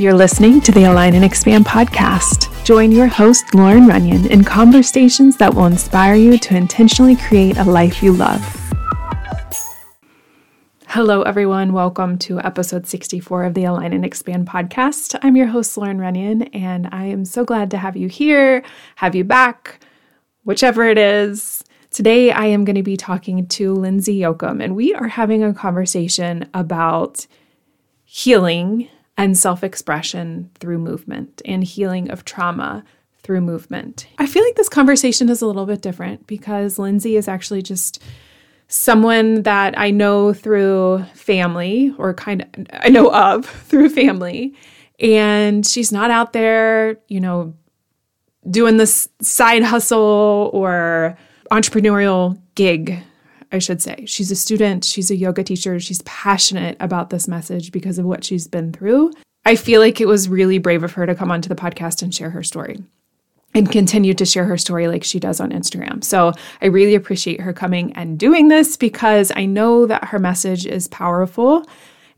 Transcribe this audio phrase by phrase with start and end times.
[0.00, 2.64] You're listening to the Align and Expand podcast.
[2.64, 7.64] Join your host, Lauren Runyon, in conversations that will inspire you to intentionally create a
[7.64, 8.40] life you love.
[10.86, 11.74] Hello, everyone.
[11.74, 15.18] Welcome to episode 64 of the Align and Expand podcast.
[15.20, 18.64] I'm your host, Lauren Runyon, and I am so glad to have you here,
[18.96, 19.84] have you back,
[20.44, 21.62] whichever it is.
[21.90, 25.52] Today, I am going to be talking to Lindsay Yoakum, and we are having a
[25.52, 27.26] conversation about
[28.06, 28.88] healing
[29.20, 32.82] and self expression through movement and healing of trauma
[33.22, 34.06] through movement.
[34.18, 38.02] I feel like this conversation is a little bit different because Lindsay is actually just
[38.68, 44.54] someone that I know through family or kind of I know of through family.
[44.98, 47.54] And she's not out there, you know,
[48.50, 51.16] doing this side hustle or
[51.50, 53.02] entrepreneurial gig
[53.52, 54.04] I should say.
[54.06, 58.24] She's a student, she's a yoga teacher, she's passionate about this message because of what
[58.24, 59.12] she's been through.
[59.44, 62.14] I feel like it was really brave of her to come onto the podcast and
[62.14, 62.82] share her story
[63.54, 66.04] and continue to share her story like she does on Instagram.
[66.04, 70.66] So I really appreciate her coming and doing this because I know that her message
[70.66, 71.66] is powerful.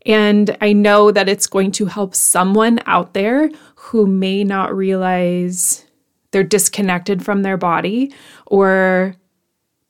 [0.05, 5.85] And I know that it's going to help someone out there who may not realize
[6.31, 8.13] they're disconnected from their body
[8.45, 9.15] or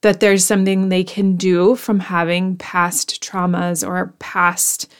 [0.04, 4.92] that there's something they can do from having past traumas or past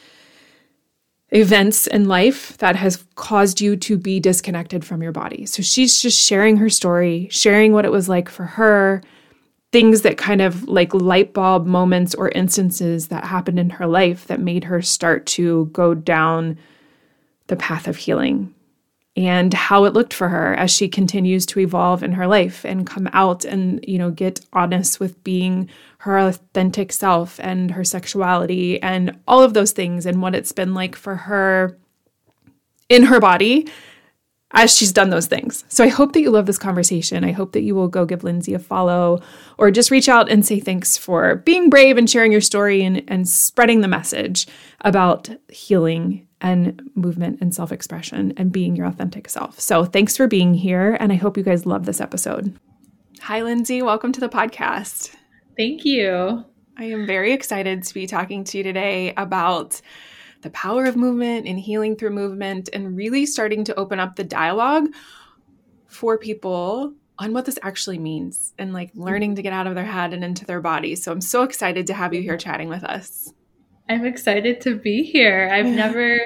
[1.30, 5.44] events in life that has caused you to be disconnected from your body.
[5.44, 9.02] So she's just sharing her story, sharing what it was like for her,
[9.72, 14.26] things that kind of like light bulb moments or instances that happened in her life
[14.28, 16.56] that made her start to go down
[17.48, 18.54] the path of healing
[19.16, 22.86] and how it looked for her as she continues to evolve in her life and
[22.86, 28.82] come out and you know get honest with being her authentic self and her sexuality
[28.82, 31.78] and all of those things and what it's been like for her
[32.88, 33.68] in her body
[34.54, 35.64] as she's done those things.
[35.68, 37.24] So I hope that you love this conversation.
[37.24, 39.20] I hope that you will go give Lindsay a follow
[39.58, 43.02] or just reach out and say thanks for being brave and sharing your story and,
[43.08, 44.46] and spreading the message
[44.82, 49.58] about healing and movement and self expression and being your authentic self.
[49.58, 50.96] So thanks for being here.
[51.00, 52.54] And I hope you guys love this episode.
[53.22, 53.80] Hi, Lindsay.
[53.80, 55.16] Welcome to the podcast.
[55.56, 56.44] Thank you.
[56.76, 59.80] I am very excited to be talking to you today about
[60.42, 64.24] the power of movement and healing through movement and really starting to open up the
[64.24, 64.88] dialogue
[65.86, 69.84] for people on what this actually means and like learning to get out of their
[69.84, 70.94] head and into their body.
[70.94, 73.32] So I'm so excited to have you here chatting with us.
[73.88, 75.50] I'm excited to be here.
[75.52, 76.18] I've never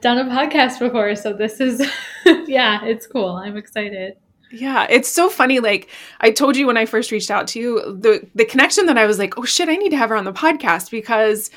[0.00, 1.86] done a podcast before, so this is
[2.46, 3.36] yeah, it's cool.
[3.36, 4.16] I'm excited.
[4.50, 5.60] Yeah, it's so funny.
[5.60, 8.96] Like I told you when I first reached out to you, the the connection that
[8.96, 11.50] I was like, oh shit, I need to have her on the podcast because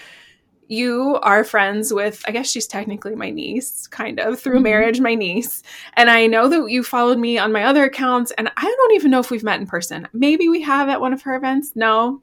[0.69, 4.63] you are friends with i guess she's technically my niece kind of through mm-hmm.
[4.63, 5.63] marriage my niece
[5.93, 9.09] and i know that you followed me on my other accounts and i don't even
[9.09, 12.21] know if we've met in person maybe we have at one of her events no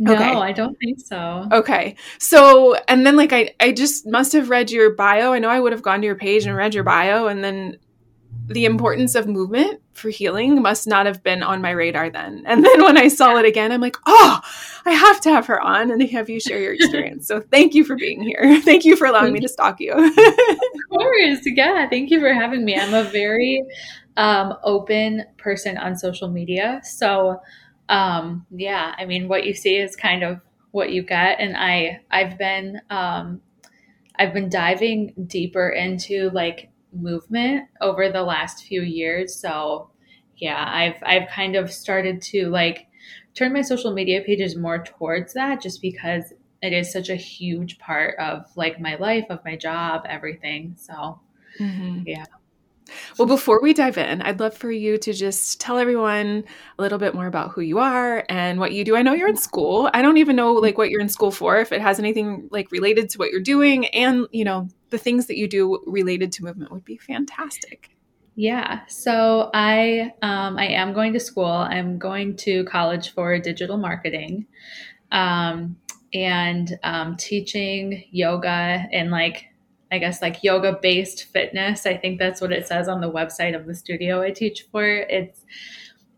[0.00, 0.24] no, okay.
[0.24, 1.46] I don't think so.
[1.52, 1.94] Okay.
[2.18, 5.34] So, and then like I I just must have read your bio.
[5.34, 7.76] I know I would have gone to your page and read your bio and then
[8.46, 12.42] the importance of movement for healing must not have been on my radar then.
[12.46, 14.40] And then when I saw it again, I'm like, "Oh,
[14.86, 17.84] I have to have her on and have you share your experience." so, thank you
[17.84, 18.60] for being here.
[18.64, 19.92] Thank you for allowing me to stalk you.
[19.92, 20.16] of
[20.90, 21.40] course.
[21.44, 22.76] Yeah, thank you for having me.
[22.76, 23.62] I'm a very
[24.16, 26.80] um, open person on social media.
[26.84, 27.40] So,
[27.90, 30.40] um, yeah, I mean, what you see is kind of
[30.70, 31.40] what you get.
[31.40, 33.40] And I, I've been, um,
[34.16, 39.34] I've been diving deeper into like movement over the last few years.
[39.34, 39.90] So
[40.36, 42.86] yeah, I've, I've kind of started to like
[43.34, 47.78] turn my social media pages more towards that just because it is such a huge
[47.78, 50.76] part of like my life, of my job, everything.
[50.78, 51.20] So
[51.58, 52.02] mm-hmm.
[52.06, 52.24] yeah.
[53.18, 56.44] Well, before we dive in, I'd love for you to just tell everyone
[56.78, 58.96] a little bit more about who you are and what you do.
[58.96, 59.90] I know you're in school.
[59.94, 62.70] I don't even know like what you're in school for, if it has anything like
[62.70, 66.44] related to what you're doing and, you know, the things that you do related to
[66.44, 67.90] movement would be fantastic.
[68.36, 71.44] Yeah, so I um, I am going to school.
[71.44, 74.46] I'm going to college for digital marketing,
[75.12, 75.76] um,
[76.14, 79.44] and um, teaching yoga and like
[79.92, 81.86] I guess like yoga based fitness.
[81.86, 84.84] I think that's what it says on the website of the studio I teach for.
[84.84, 85.44] It's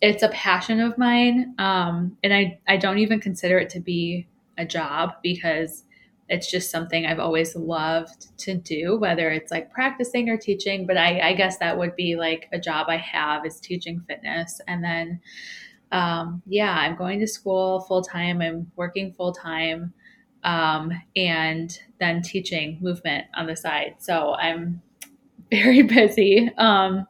[0.01, 4.27] it's a passion of mine, um, and I I don't even consider it to be
[4.59, 5.85] a job because
[6.29, 10.87] it's just something I've always loved to do, whether it's like practicing or teaching.
[10.87, 14.61] But I, I guess that would be like a job I have is teaching fitness,
[14.69, 15.21] and then
[15.93, 18.41] um, yeah, I'm going to school full time.
[18.41, 19.93] I'm working full time
[20.45, 23.97] um, and then teaching movement on the side.
[23.99, 24.83] So I'm
[25.51, 26.51] very busy.
[26.59, 27.07] Um,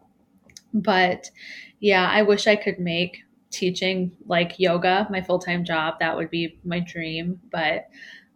[0.74, 1.30] but
[1.80, 5.94] yeah, I wish I could make teaching like yoga my full time job.
[6.00, 7.40] That would be my dream.
[7.50, 7.88] But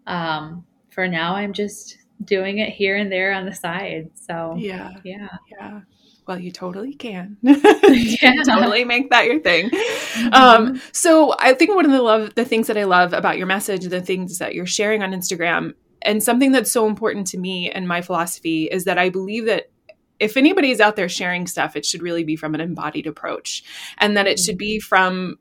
[0.06, 4.10] um, for now, I'm just doing it here and there on the side.
[4.14, 5.80] So yeah, yeah, yeah.
[6.26, 7.36] Well, you totally can.
[7.42, 8.42] yeah.
[8.44, 9.70] totally make that your thing.
[9.70, 10.32] Mm-hmm.
[10.32, 13.46] Um, so I think one of the love the things that I love about your
[13.46, 17.70] message, the things that you're sharing on Instagram, and something that's so important to me
[17.70, 19.70] and my philosophy is that I believe that
[20.18, 23.62] if anybody is out there sharing stuff, it should really be from an embodied approach
[23.98, 25.38] and that it should be from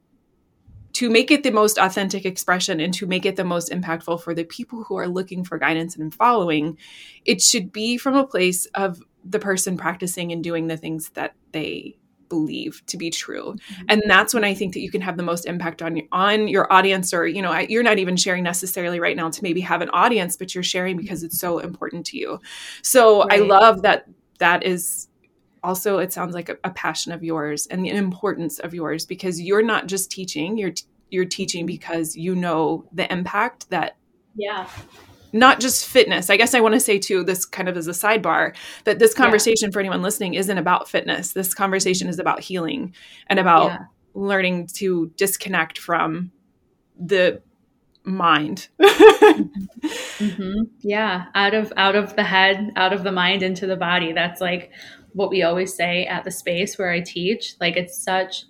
[0.93, 4.33] to make it the most authentic expression and to make it the most impactful for
[4.33, 6.77] the people who are looking for guidance and following,
[7.25, 11.36] it should be from a place of the person practicing and doing the things that
[11.51, 11.98] they
[12.30, 13.83] believe to be true mm-hmm.
[13.89, 16.72] and that's when i think that you can have the most impact on on your
[16.74, 19.89] audience or you know you're not even sharing necessarily right now to maybe have an
[19.89, 22.39] audience but you're sharing because it's so important to you
[22.81, 23.42] so right.
[23.42, 24.07] i love that
[24.39, 25.07] that is
[25.63, 29.42] also it sounds like a, a, passion of yours and the importance of yours because
[29.42, 30.74] you're not just teaching you're
[31.10, 33.98] you're teaching because you know the impact that
[34.36, 34.68] yeah
[35.35, 36.29] not just fitness.
[36.29, 38.55] I guess i want to say too this kind of as a sidebar
[38.85, 39.73] that this conversation yeah.
[39.73, 41.33] for anyone listening isn't about fitness.
[41.33, 42.95] This conversation is about healing
[43.27, 43.79] and about yeah.
[44.13, 46.31] learning to disconnect from
[46.97, 47.41] the
[48.03, 48.69] mind.
[50.15, 50.63] Mm-hmm.
[50.79, 54.13] yeah out of out of the head out of the mind into the body.
[54.13, 54.71] That's like
[55.11, 57.55] what we always say at the space where i teach.
[57.59, 58.45] Like it's such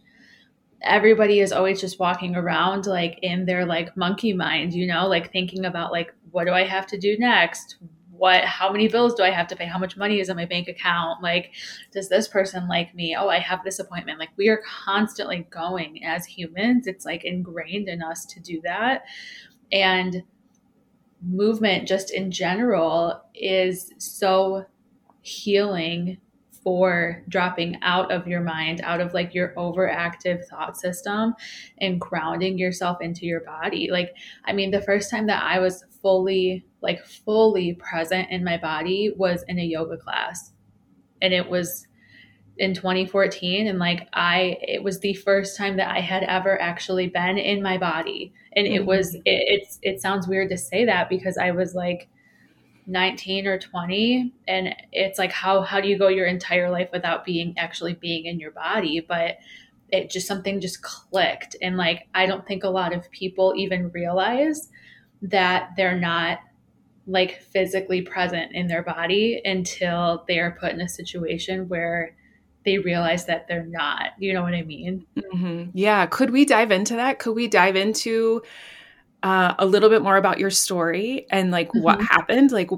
[0.84, 5.08] everybody is always just walking around like in their like monkey mind you know?
[5.08, 7.78] Like thinking about like what do i have to do next?
[8.12, 9.66] What how many bills do i have to pay?
[9.66, 11.24] How much money is in my bank account?
[11.24, 11.54] Like
[11.94, 13.16] does this person like me?
[13.18, 14.20] Oh i have this appointment.
[14.20, 16.88] Like we are constantly going as humans.
[16.88, 19.06] It's like ingrained in us to do that.
[19.72, 20.24] And
[21.22, 24.66] movement just in general is so
[25.22, 26.18] healing
[26.66, 31.36] for dropping out of your mind, out of like your overactive thought system
[31.80, 33.90] and grounding yourself into your body.
[33.92, 34.16] Like,
[34.46, 39.14] I mean, the first time that I was fully, like, fully present in my body
[39.16, 40.54] was in a yoga class.
[41.22, 41.86] And it was
[42.58, 47.08] in 2014 and like i it was the first time that i had ever actually
[47.08, 49.24] been in my body and it was mm-hmm.
[49.26, 52.08] it, it's it sounds weird to say that because i was like
[52.88, 57.26] 19 or 20 and it's like how how do you go your entire life without
[57.26, 59.04] being actually being in your body?
[59.08, 59.38] But
[59.90, 63.92] it just something just clicked and like i don't think a lot of people even
[63.92, 64.70] realize
[65.22, 66.40] that they're not
[67.08, 72.16] like physically present in their body until they are put in a situation where
[72.66, 75.06] they realize that they're not you know what i mean?
[75.16, 75.70] Mm-hmm.
[75.74, 77.20] yeah could we dive into that?
[77.20, 78.42] Could we dive into
[79.26, 81.82] uh, a little bit more about your story and like mm-hmm.
[81.82, 82.70] what happened, like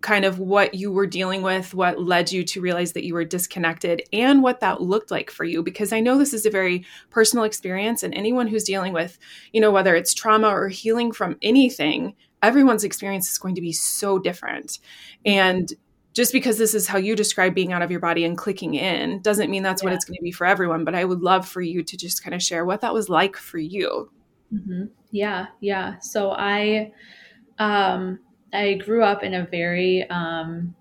[0.00, 3.24] kind of what you were dealing with, what led you to realize that you were
[3.24, 5.60] disconnected, and what that looked like for you.
[5.60, 9.18] Because I know this is a very personal experience, and anyone who's dealing with,
[9.52, 13.72] you know, whether it's trauma or healing from anything, everyone's experience is going to be
[13.72, 14.78] so different.
[15.26, 15.72] And
[16.14, 19.20] just because this is how you describe being out of your body and clicking in
[19.22, 19.88] doesn't mean that's yeah.
[19.88, 20.84] what it's going to be for everyone.
[20.84, 23.36] But I would love for you to just kind of share what that was like
[23.36, 24.12] for you.
[24.52, 24.84] Mm-hmm.
[25.10, 25.98] Yeah, yeah.
[26.00, 26.92] So I,
[27.58, 28.20] um,
[28.52, 30.74] I grew up in a very, um,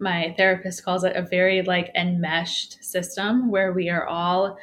[0.00, 4.56] my therapist calls it a very like enmeshed system where we are all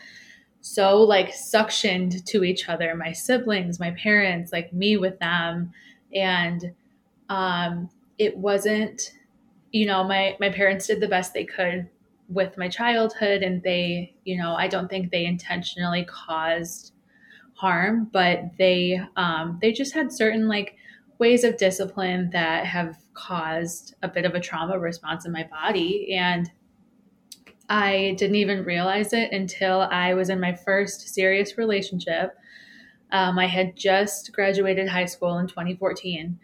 [0.62, 5.71] so like suctioned to each other my siblings my parents like me with them
[6.13, 6.74] and
[7.29, 9.13] um it wasn't
[9.74, 11.89] you know my my parents did the best they could
[12.29, 16.93] with my childhood and they you know i don't think they intentionally caused
[17.55, 20.75] harm, but they um, they just had certain like
[21.17, 26.13] ways of discipline that have caused a bit of a trauma response in my body
[26.13, 26.51] and
[27.69, 32.35] I didn't even realize it until I was in my first serious relationship.
[33.12, 36.39] Um, I had just graduated high school in 2014,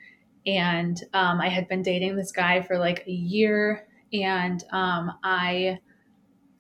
[0.46, 5.80] and um, I had been dating this guy for like a year, and um, I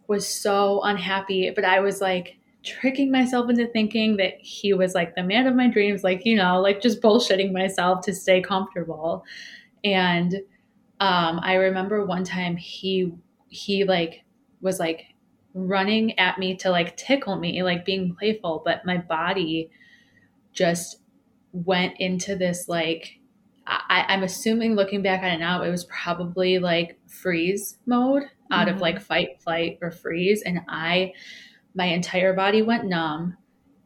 [0.08, 1.52] was so unhappy.
[1.52, 5.56] But I was like, tricking myself into thinking that he was like the man of
[5.56, 9.26] my dreams, like, you know, like just bullshitting myself to stay comfortable.
[9.84, 10.36] And
[11.00, 13.14] um, I remember one time he,
[13.48, 14.24] he like
[14.62, 15.06] was like
[15.54, 19.72] running at me to like tickle me, like being playful, but my body
[20.54, 20.98] just
[21.52, 23.20] went into this like,
[23.66, 28.68] I, I'm assuming looking back on it now, it was probably like freeze mode out
[28.68, 28.76] mm-hmm.
[28.76, 30.44] of like fight, flight, or freeze.
[30.44, 31.14] And I,
[31.74, 33.38] my entire body went numb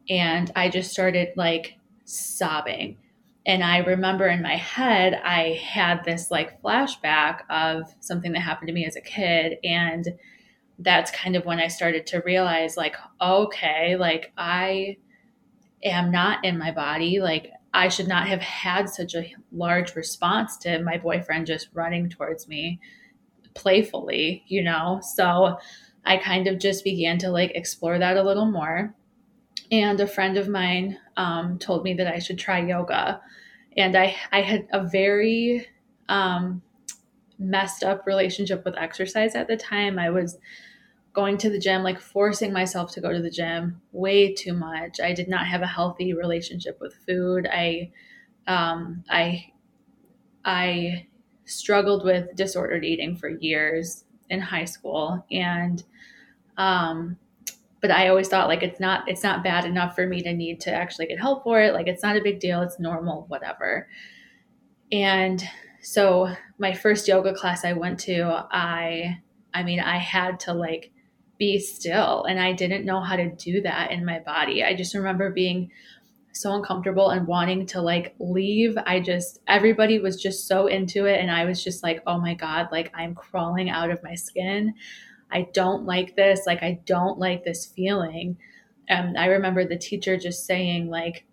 [0.08, 2.98] and I just started like sobbing.
[3.46, 8.66] and I remember in my head, I had this like flashback of something that happened
[8.68, 9.58] to me as a kid.
[9.62, 10.04] And
[10.80, 14.96] that's kind of when I started to realize, like, okay, like I
[15.84, 17.20] am not in my body.
[17.20, 22.08] Like, I should not have had such a large response to my boyfriend just running
[22.08, 22.80] towards me
[23.54, 25.00] playfully, you know?
[25.14, 25.58] So
[26.06, 28.94] I kind of just began to like explore that a little more.
[29.72, 33.20] And a friend of mine um, told me that I should try yoga.
[33.76, 35.66] And I, I had a very
[36.08, 36.62] um,
[37.38, 39.98] messed up relationship with exercise at the time.
[39.98, 40.38] I was
[41.14, 45.00] going to the gym, like forcing myself to go to the gym way too much.
[45.00, 47.48] I did not have a healthy relationship with food.
[47.50, 47.92] I,
[48.46, 49.52] um, I,
[50.44, 51.06] I
[51.44, 55.82] struggled with disordered eating for years in high school, and
[56.56, 57.16] um,
[57.80, 60.60] but I always thought like it's not it's not bad enough for me to need
[60.62, 61.74] to actually get help for it.
[61.74, 62.62] Like it's not a big deal.
[62.62, 63.88] It's normal, whatever.
[64.90, 65.42] And
[65.82, 69.20] so my first yoga class I went to, I
[69.54, 70.90] I mean, I had to like
[71.38, 74.64] be still and I didn't know how to do that in my body.
[74.64, 75.70] I just remember being
[76.36, 78.76] so uncomfortable and wanting to like leave.
[78.86, 82.34] I just everybody was just so into it and I was just like, "Oh my
[82.34, 84.74] god, like I'm crawling out of my skin."
[85.30, 86.46] I don't like this.
[86.46, 88.38] Like, I don't like this feeling.
[88.88, 91.24] And I remember the teacher just saying, like,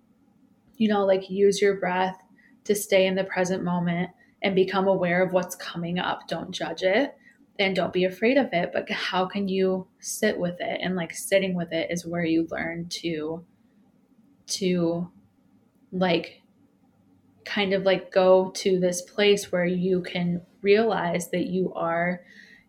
[0.77, 2.19] you know, like use your breath
[2.63, 4.09] to stay in the present moment
[4.41, 6.27] and become aware of what's coming up.
[6.27, 7.15] Don't judge it
[7.59, 8.71] and don't be afraid of it.
[8.73, 10.79] But how can you sit with it?
[10.81, 13.45] And like sitting with it is where you learn to,
[14.47, 15.09] to
[15.91, 16.41] like,
[17.45, 22.21] kind of like go to this place where you can realize that you are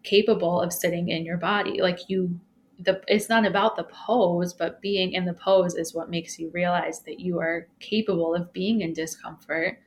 [0.03, 1.81] capable of sitting in your body.
[1.81, 2.41] Like you
[2.79, 6.51] the it's not about the pose, but being in the pose is what makes you
[6.53, 9.81] realize that you are capable of being in discomfort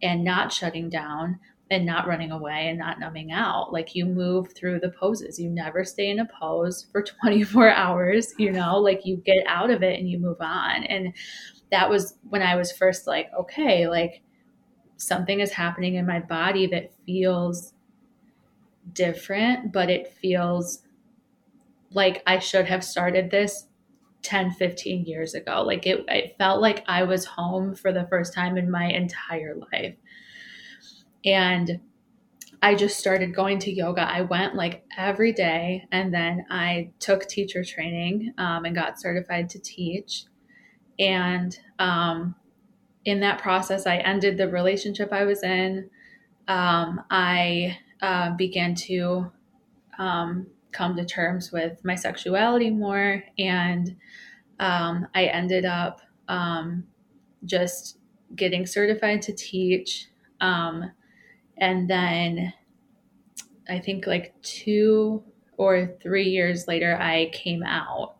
[0.00, 1.38] and not shutting down
[1.72, 3.72] and not running away and not numbing out.
[3.72, 5.38] Like you move through the poses.
[5.38, 9.70] You never stay in a pose for 24 hours, you know, like you get out
[9.70, 10.84] of it and you move on.
[10.84, 11.14] And
[11.70, 14.22] that was when I was first like, okay, like
[14.96, 17.74] something is happening in my body that feels
[18.92, 20.82] different, but it feels
[21.90, 23.66] like I should have started this
[24.22, 25.62] 10, 15 years ago.
[25.62, 29.56] Like it, it felt like I was home for the first time in my entire
[29.72, 29.96] life.
[31.24, 31.80] And
[32.62, 34.02] I just started going to yoga.
[34.02, 39.48] I went like every day, and then I took teacher training um, and got certified
[39.50, 40.26] to teach.
[40.98, 42.36] And um,
[43.04, 45.90] in that process, I ended the relationship I was in.
[46.46, 49.32] Um, I uh, began to
[49.98, 53.24] um, come to terms with my sexuality more.
[53.38, 53.96] And
[54.60, 56.84] um, I ended up um,
[57.44, 57.98] just
[58.36, 60.06] getting certified to teach.
[60.40, 60.92] Um,
[61.58, 62.52] and then
[63.68, 65.22] I think like two
[65.56, 68.16] or three years later, I came out.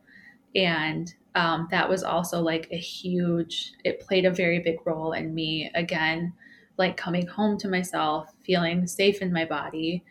[0.55, 5.35] And um, that was also like a huge, it played a very big role in
[5.35, 6.35] me again
[6.79, 10.03] like coming home to myself, feeling safe in my body,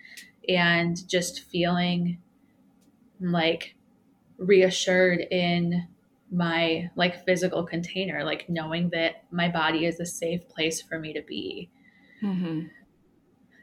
[0.47, 2.19] and just feeling
[3.19, 3.75] like
[4.37, 5.87] reassured in
[6.31, 11.13] my like physical container, like knowing that my body is a safe place for me
[11.13, 11.69] to be.
[12.23, 12.67] Mm-hmm.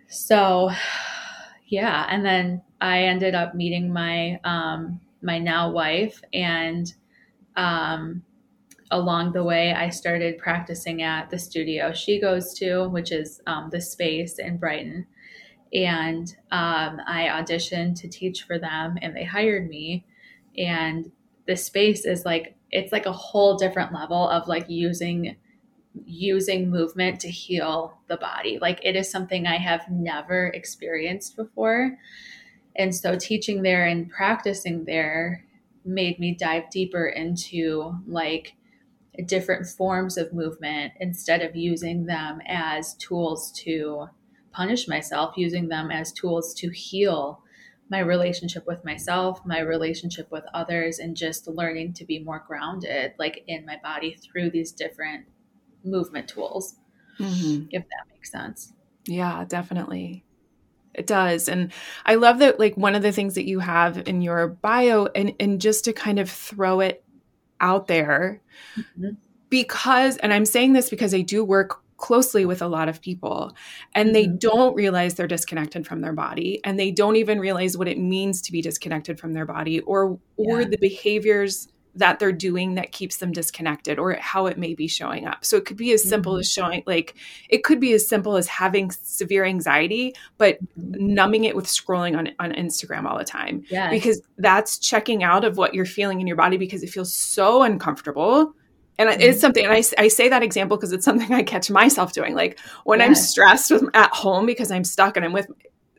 [0.08, 0.70] So,
[1.66, 6.92] yeah, and then I ended up meeting my um, my now wife, and
[7.56, 8.22] um,
[8.90, 13.68] along the way, I started practicing at the studio she goes to, which is um,
[13.70, 15.06] the space in Brighton.
[15.72, 20.06] And um, I auditioned to teach for them, and they hired me.
[20.56, 21.10] And
[21.46, 25.36] the space is like it's like a whole different level of like using
[26.06, 28.58] using movement to heal the body.
[28.60, 31.96] Like it is something I have never experienced before.
[32.76, 35.44] And so teaching there and practicing there
[35.84, 38.54] made me dive deeper into like
[39.26, 44.08] different forms of movement instead of using them as tools to
[44.52, 47.42] punish myself, using them as tools to heal
[47.90, 53.12] my relationship with myself, my relationship with others, and just learning to be more grounded,
[53.18, 55.24] like in my body through these different
[55.85, 56.75] movement tools,
[57.18, 57.66] mm-hmm.
[57.70, 58.73] if that makes sense.
[59.06, 60.25] Yeah, definitely.
[60.94, 61.49] It does.
[61.49, 61.73] And
[62.04, 65.35] I love that, like, one of the things that you have in your bio, and,
[65.38, 67.04] and just to kind of throw it
[67.61, 68.40] out there
[68.76, 69.11] mm-hmm.
[69.49, 73.54] because, and I'm saying this because I do work closely with a lot of people
[73.94, 74.37] and they mm-hmm.
[74.37, 78.40] don't realize they're disconnected from their body and they don't even realize what it means
[78.40, 80.68] to be disconnected from their body or or yeah.
[80.68, 85.26] the behaviors that they're doing that keeps them disconnected or how it may be showing
[85.26, 85.44] up.
[85.44, 86.40] So it could be as simple mm-hmm.
[86.40, 87.14] as showing like
[87.48, 91.14] it could be as simple as having severe anxiety but mm-hmm.
[91.14, 93.64] numbing it with scrolling on on Instagram all the time.
[93.68, 93.90] Yes.
[93.90, 97.62] Because that's checking out of what you're feeling in your body because it feels so
[97.62, 98.54] uncomfortable.
[98.98, 99.20] And mm-hmm.
[99.20, 102.34] it's something, and I, I say that example because it's something I catch myself doing.
[102.34, 103.08] Like when yes.
[103.08, 105.50] I'm stressed with, at home because I'm stuck and I'm with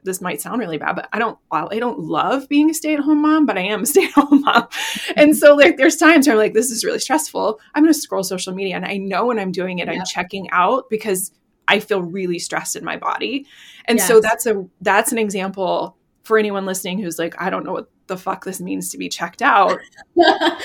[0.09, 3.45] this might sound really bad, but I don't I don't love being a stay-at-home mom,
[3.45, 4.67] but I am a stay-at-home mom.
[5.15, 7.59] And so like there's times where I'm like, this is really stressful.
[7.75, 9.93] I'm gonna scroll social media and I know when I'm doing it, yeah.
[9.93, 11.31] I'm checking out because
[11.67, 13.45] I feel really stressed in my body.
[13.85, 14.07] And yes.
[14.07, 17.89] so that's a that's an example for anyone listening who's like, I don't know what
[18.09, 19.79] the fuck this means to be checked out.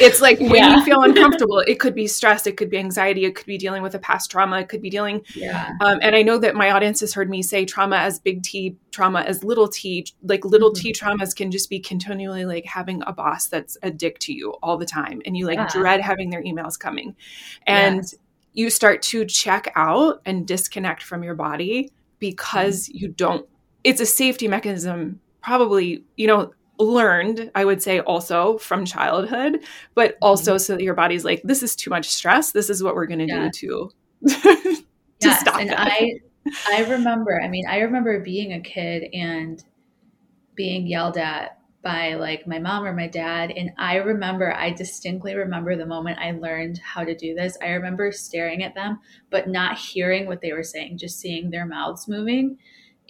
[0.00, 0.76] it's like when yeah.
[0.76, 3.82] you feel uncomfortable, it could be stress, it could be anxiety, it could be dealing
[3.82, 5.22] with a past trauma, it could be dealing.
[5.36, 5.70] Yeah.
[5.80, 8.76] Um, and I know that my audience has heard me say trauma as big T,
[8.90, 10.06] trauma as little t.
[10.24, 10.82] Like little mm-hmm.
[10.82, 14.52] t traumas can just be continually like having a boss that's a dick to you
[14.62, 15.68] all the time, and you like yeah.
[15.70, 17.14] dread having their emails coming,
[17.66, 18.14] and yes.
[18.54, 22.98] you start to check out and disconnect from your body because mm-hmm.
[22.98, 23.46] you don't.
[23.84, 29.60] It's a safety mechanism probably you know learned, I would say, also from childhood,
[29.94, 30.58] but also mm-hmm.
[30.58, 32.52] so that your body's like, this is too much stress.
[32.52, 33.50] This is what we're going to yeah.
[33.50, 33.90] do
[34.28, 34.84] to, to
[35.20, 35.74] yes, stop and.
[35.76, 36.14] I,
[36.70, 39.62] I remember, I mean, I remember being a kid and
[40.54, 43.50] being yelled at by like my mom or my dad.
[43.50, 47.58] And I remember, I distinctly remember the moment I learned how to do this.
[47.62, 49.00] I remember staring at them,
[49.30, 52.58] but not hearing what they were saying, just seeing their mouths moving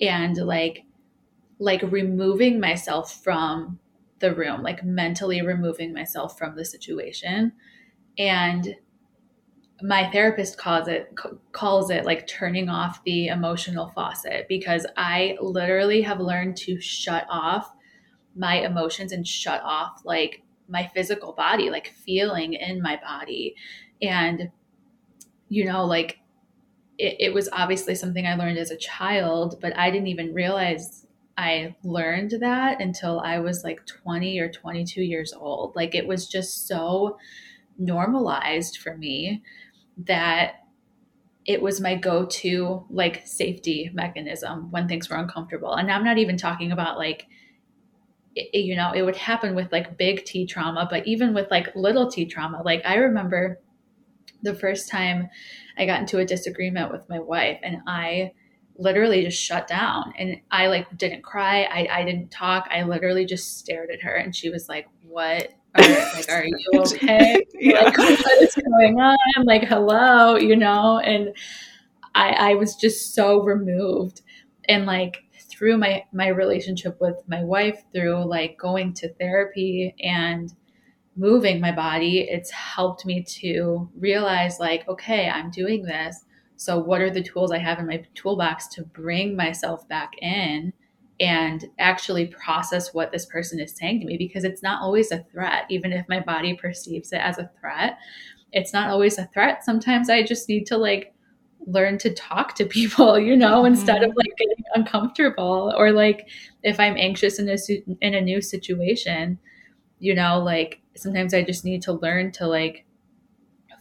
[0.00, 0.84] and like
[1.58, 3.78] like removing myself from
[4.18, 7.52] the room, like mentally removing myself from the situation.
[8.18, 8.76] And
[9.82, 11.12] my therapist calls it
[11.52, 17.26] calls it like turning off the emotional faucet because I literally have learned to shut
[17.28, 17.72] off
[18.36, 23.56] my emotions and shut off like my physical body, like feeling in my body.
[24.00, 24.50] And
[25.48, 26.18] you know, like
[26.98, 31.03] it, it was obviously something I learned as a child, but I didn't even realize
[31.36, 35.74] I learned that until I was like 20 or 22 years old.
[35.74, 37.18] Like it was just so
[37.78, 39.42] normalized for me
[39.98, 40.64] that
[41.46, 45.74] it was my go-to like safety mechanism when things were uncomfortable.
[45.74, 47.26] And I'm not even talking about like
[48.34, 51.74] it, you know, it would happen with like big T trauma, but even with like
[51.76, 52.62] little T trauma.
[52.64, 53.60] Like I remember
[54.42, 55.28] the first time
[55.76, 58.32] I got into a disagreement with my wife and I
[58.76, 60.12] literally just shut down.
[60.18, 61.62] And i like didn't cry.
[61.64, 62.68] I, I didn't talk.
[62.70, 65.50] I literally just stared at her and she was like what?
[65.74, 65.82] Are,
[66.14, 67.44] like are you okay?
[67.54, 67.82] Yeah.
[67.82, 69.44] like what is going on?
[69.44, 70.98] Like hello you know?
[70.98, 71.34] And
[72.14, 74.22] i i was just so removed
[74.68, 75.18] and like
[75.50, 80.52] through my my relationship with my wife through like going to therapy and
[81.16, 86.23] moving my body it's helped me to realize like okay i'm doing this
[86.56, 90.72] so, what are the tools I have in my toolbox to bring myself back in
[91.20, 94.16] and actually process what this person is saying to me?
[94.16, 97.98] Because it's not always a threat, even if my body perceives it as a threat.
[98.52, 99.64] It's not always a threat.
[99.64, 101.12] Sometimes I just need to like
[101.66, 103.74] learn to talk to people, you know, mm-hmm.
[103.74, 106.28] instead of like getting uncomfortable or like
[106.62, 107.56] if I'm anxious in a
[108.00, 109.38] in a new situation,
[109.98, 112.84] you know, like sometimes I just need to learn to like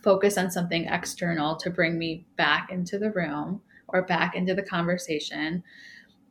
[0.03, 4.61] focus on something external to bring me back into the room or back into the
[4.61, 5.63] conversation.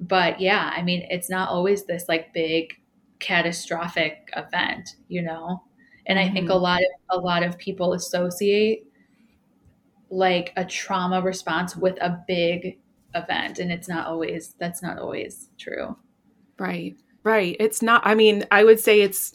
[0.01, 2.75] But yeah, I mean, it's not always this like big
[3.19, 5.63] catastrophic event, you know?
[6.07, 6.63] And I think a mm-hmm.
[6.63, 8.87] lot of a lot of people associate
[10.11, 12.79] like a trauma response with a big
[13.15, 15.97] event and it's not always that's not always true.
[16.59, 16.97] Right.
[17.23, 17.57] Right.
[17.61, 19.33] It's not I mean, I would say it's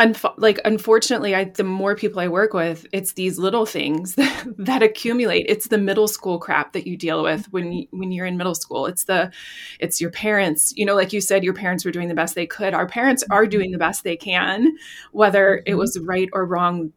[0.00, 4.46] Unf- like unfortunately I, the more people i work with it's these little things that,
[4.58, 8.24] that, accumulate it's the middle school crap that you deal with when you, when you're
[8.24, 9.30] in middle school it's the
[9.78, 12.46] it's your parents you know like you said your parents were doing the best they
[12.46, 13.50] could our parents are mm-hmm.
[13.50, 14.74] doing the best they can
[15.12, 15.78] whether it mm-hmm.
[15.78, 16.92] was right or wrong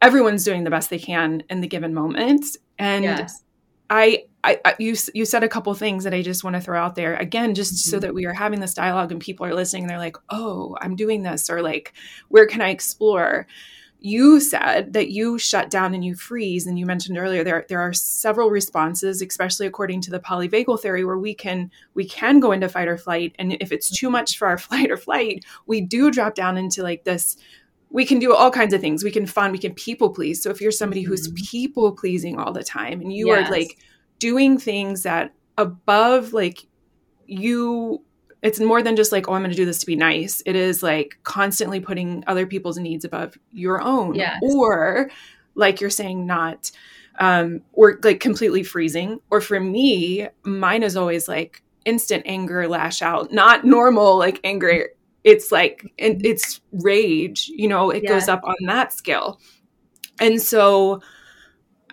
[0.00, 2.44] everyone's doing the best they can in the given moment
[2.78, 3.42] and yes.
[3.90, 6.78] I, I, I, you you said a couple things that I just want to throw
[6.78, 7.90] out there again, just mm-hmm.
[7.90, 9.84] so that we are having this dialogue and people are listening.
[9.84, 11.94] And they're like, "Oh, I'm doing this," or like,
[12.28, 13.46] "Where can I explore?"
[14.00, 17.80] You said that you shut down and you freeze, and you mentioned earlier there there
[17.80, 22.52] are several responses, especially according to the polyvagal theory, where we can we can go
[22.52, 25.80] into fight or flight, and if it's too much for our flight or flight, we
[25.80, 27.38] do drop down into like this
[27.90, 29.04] we can do all kinds of things.
[29.04, 30.42] We can fun, we can people please.
[30.42, 31.10] So if you're somebody mm-hmm.
[31.10, 33.46] who's people pleasing all the time and you yes.
[33.46, 33.78] are like
[34.24, 36.66] doing things that above like
[37.26, 38.02] you
[38.44, 40.42] It's more than just like, oh, I'm going to do this to be nice.
[40.44, 44.14] It is like constantly putting other people's needs above your own.
[44.14, 44.38] Yes.
[44.42, 45.10] Or,
[45.54, 46.70] like you're saying, not,
[47.18, 49.20] um, or like completely freezing.
[49.30, 54.90] Or for me, mine is always like instant anger, lash out, not normal like anger.
[55.22, 59.40] It's like, it's rage, you know, it goes up on that scale.
[60.20, 61.00] And so,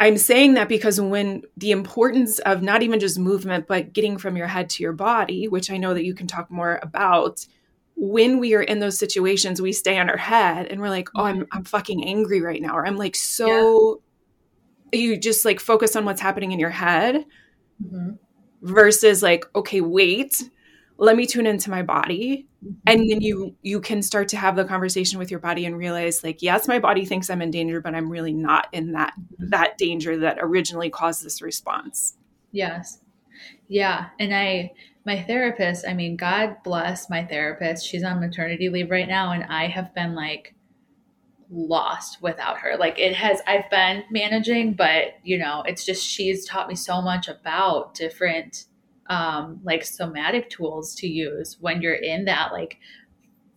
[0.02, 4.36] I'm saying that because when the importance of not even just movement, but getting from
[4.36, 7.46] your head to your body, which I know that you can talk more about,
[7.96, 11.26] when we are in those situations, we stay on our head and we're like, oh,
[11.26, 12.76] I'm, I'm fucking angry right now.
[12.76, 14.02] Or I'm like, so
[14.92, 15.00] yeah.
[15.00, 17.24] you just like focus on what's happening in your head
[17.80, 18.14] mm-hmm.
[18.64, 20.50] versus like, okay, wait,
[21.02, 22.48] let me tune into my body.
[22.64, 22.74] Mm-hmm.
[22.86, 26.24] And then you you can start to have the conversation with your body and realize
[26.24, 29.50] like yes my body thinks i'm in danger but i'm really not in that mm-hmm.
[29.50, 32.18] that danger that originally caused this response.
[32.52, 33.00] Yes.
[33.68, 34.10] Yeah.
[34.20, 34.72] And i
[35.04, 37.86] my therapist i mean god bless my therapist.
[37.86, 40.54] She's on maternity leave right now and i have been like
[41.50, 42.78] lost without her.
[42.78, 47.02] Like it has i've been managing but you know it's just she's taught me so
[47.02, 48.66] much about different
[49.12, 52.80] um, like somatic tools to use when you're in that like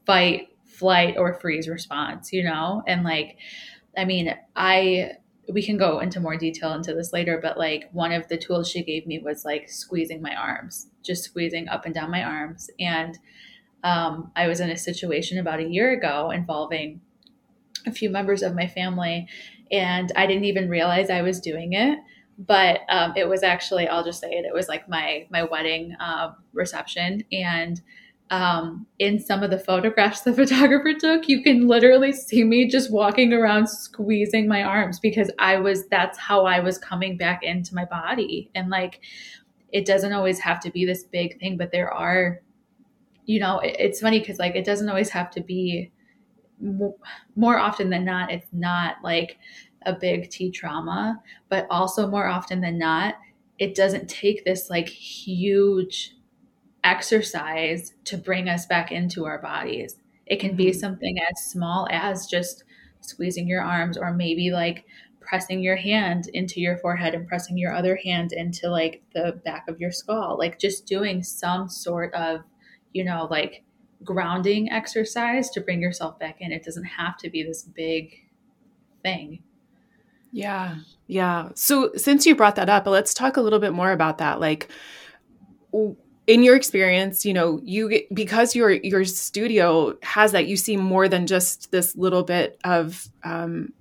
[0.04, 2.82] fight, flight, or freeze response, you know?
[2.88, 3.36] And like,
[3.96, 5.12] I mean, I,
[5.48, 8.68] we can go into more detail into this later, but like one of the tools
[8.68, 12.68] she gave me was like squeezing my arms, just squeezing up and down my arms.
[12.80, 13.16] And
[13.84, 17.00] um, I was in a situation about a year ago involving
[17.86, 19.28] a few members of my family,
[19.70, 21.98] and I didn't even realize I was doing it
[22.38, 25.94] but um, it was actually i'll just say it it was like my my wedding
[26.00, 27.24] uh, reception.
[27.32, 27.82] And
[28.30, 32.90] um, in some of the photographs the photographer took you can literally see me just
[32.90, 37.74] walking around squeezing my arms because i was that's how i was coming back into
[37.74, 38.50] my body.
[38.54, 39.00] And like
[39.72, 42.40] it doesn't always have to be this big thing but there are
[43.26, 45.92] you know it, it's funny because like it doesn't always have to be
[47.36, 49.38] more often than not it's not like
[49.86, 53.16] a big T trauma, but also more often than not,
[53.58, 56.14] it doesn't take this like huge
[56.82, 59.96] exercise to bring us back into our bodies.
[60.26, 60.78] It can be mm-hmm.
[60.78, 62.64] something as small as just
[63.00, 64.84] squeezing your arms or maybe like
[65.20, 69.66] pressing your hand into your forehead and pressing your other hand into like the back
[69.68, 70.36] of your skull.
[70.38, 72.40] Like just doing some sort of,
[72.92, 73.62] you know, like
[74.02, 76.52] grounding exercise to bring yourself back in.
[76.52, 78.14] It doesn't have to be this big
[79.02, 79.42] thing.
[80.34, 80.78] Yeah.
[81.06, 81.50] Yeah.
[81.54, 84.40] So since you brought that up, let's talk a little bit more about that.
[84.40, 84.68] Like
[86.26, 90.76] in your experience, you know, you get, because your your studio has that, you see
[90.76, 93.72] more than just this little bit of um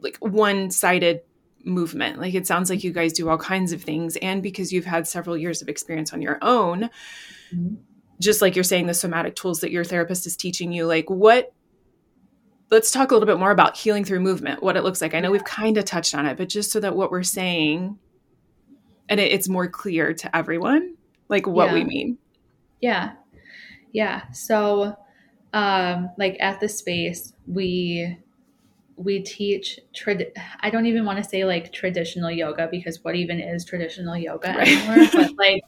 [0.00, 1.20] like one-sided
[1.62, 2.20] movement.
[2.20, 5.06] Like it sounds like you guys do all kinds of things and because you've had
[5.06, 6.88] several years of experience on your own,
[7.52, 7.74] mm-hmm.
[8.18, 11.52] just like you're saying the somatic tools that your therapist is teaching you, like what
[12.70, 15.14] let's talk a little bit more about healing through movement, what it looks like.
[15.14, 17.98] I know we've kind of touched on it, but just so that what we're saying
[19.08, 20.96] and it, it's more clear to everyone,
[21.28, 21.74] like what yeah.
[21.74, 22.18] we mean.
[22.80, 23.12] Yeah.
[23.92, 24.30] Yeah.
[24.32, 24.96] So,
[25.52, 28.18] um, like at the space, we
[28.96, 33.40] we teach trad- I don't even want to say like traditional yoga because what even
[33.40, 34.68] is traditional yoga right.
[34.68, 35.62] anymore, but like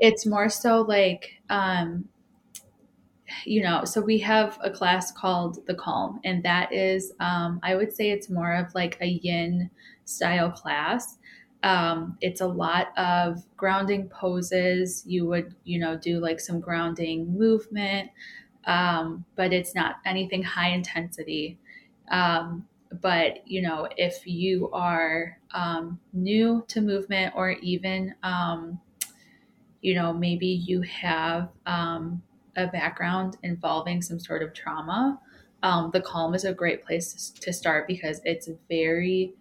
[0.00, 2.06] it's more so like um
[3.44, 7.74] you know, so we have a class called the Calm, and that is, um, I
[7.76, 9.70] would say it's more of like a yin
[10.04, 11.18] style class.
[11.62, 15.04] Um, it's a lot of grounding poses.
[15.06, 18.10] You would, you know, do like some grounding movement,
[18.66, 21.58] um, but it's not anything high intensity.
[22.10, 22.66] Um,
[23.00, 28.80] but you know, if you are um, new to movement, or even, um,
[29.82, 32.22] you know, maybe you have um,
[32.56, 35.18] a background involving some sort of trauma,
[35.62, 39.34] um, the calm is a great place to start because it's very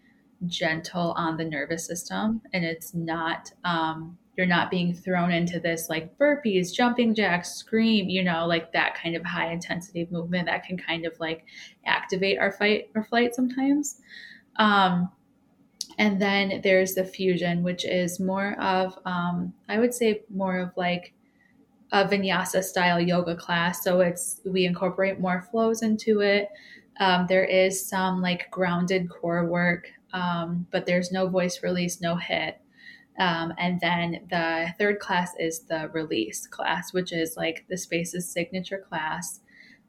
[0.48, 5.89] gentle on the nervous system and it's not um, you're not being thrown into this
[5.89, 10.63] like burpees jumping jacks scream you know like that kind of high intensity movement that
[10.63, 11.43] can kind of like
[11.86, 14.00] activate our fight or flight sometimes.
[14.56, 15.10] Um,
[15.98, 20.72] and then there's the fusion which is more of um, i would say more of
[20.78, 21.13] like
[21.91, 23.84] a vinyasa style yoga class.
[23.84, 26.49] So it's we incorporate more flows into it.
[26.99, 32.15] Um, there is some like grounded core work, um, but there's no voice release, no
[32.15, 32.56] HIIT.
[33.19, 38.32] Um, and then the third class is the release class, which is like the Space's
[38.32, 39.41] signature class.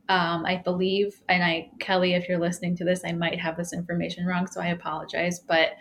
[0.08, 3.72] Um, I believe, and I, Kelly, if you're listening to this, I might have this
[3.72, 5.38] information wrong, so I apologize.
[5.38, 5.74] But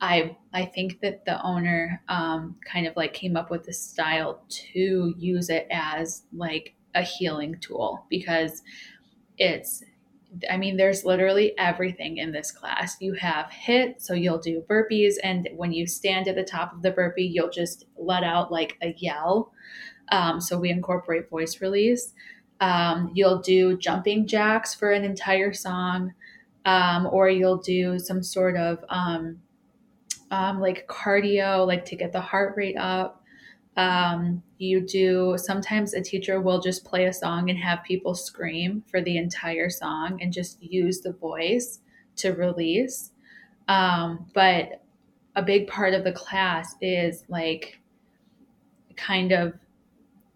[0.00, 4.42] I I think that the owner um, kind of like came up with the style
[4.48, 8.62] to use it as like a healing tool because
[9.38, 9.82] it's
[10.48, 12.96] I mean, there's literally everything in this class.
[13.00, 16.82] You have HIIT, so you'll do burpees, and when you stand at the top of
[16.82, 19.52] the burpee, you'll just let out like a yell.
[20.12, 22.14] Um, so we incorporate voice release.
[22.60, 26.14] Um, you'll do jumping jacks for an entire song,
[26.64, 28.84] um, or you'll do some sort of
[30.30, 33.22] um, like cardio, like to get the heart rate up.
[33.76, 38.84] Um, you do sometimes a teacher will just play a song and have people scream
[38.90, 41.80] for the entire song and just use the voice
[42.16, 43.12] to release.
[43.68, 44.82] Um, but
[45.36, 47.80] a big part of the class is like
[48.96, 49.54] kind of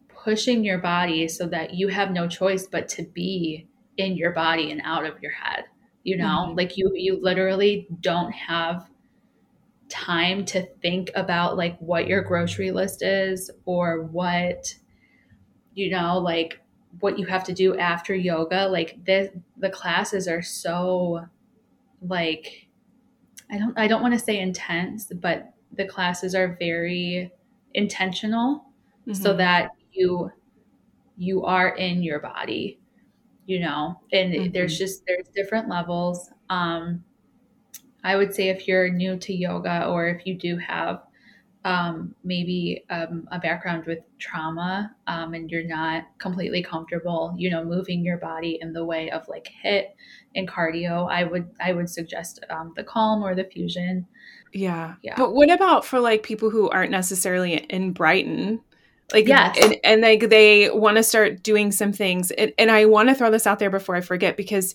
[0.09, 3.67] pushing your body so that you have no choice but to be
[3.99, 5.65] in your body and out of your head
[6.03, 6.57] you know mm-hmm.
[6.57, 8.89] like you you literally don't have
[9.89, 14.75] time to think about like what your grocery list is or what
[15.75, 16.61] you know like
[17.01, 21.25] what you have to do after yoga like this the classes are so
[22.01, 22.69] like
[23.51, 27.31] i don't i don't want to say intense but the classes are very
[27.75, 28.65] intentional
[29.07, 29.13] mm-hmm.
[29.13, 30.31] so that you
[31.17, 32.79] you are in your body
[33.47, 34.53] you know and mm-hmm.
[34.53, 37.05] there's just there's different levels um
[38.05, 41.03] I would say if you're new to yoga or if you do have
[41.65, 47.65] um, maybe um, a background with trauma um, and you're not completely comfortable, you know,
[47.65, 49.87] moving your body in the way of like HIIT
[50.37, 54.07] and cardio, I would I would suggest um, the calm or the fusion.
[54.53, 54.97] Yeah.
[55.03, 55.15] yeah.
[55.17, 58.61] But what about for like people who aren't necessarily in Brighton?
[59.13, 59.57] Like yes.
[59.61, 62.31] and, and like they want to start doing some things.
[62.31, 64.75] And, and I want to throw this out there before I forget because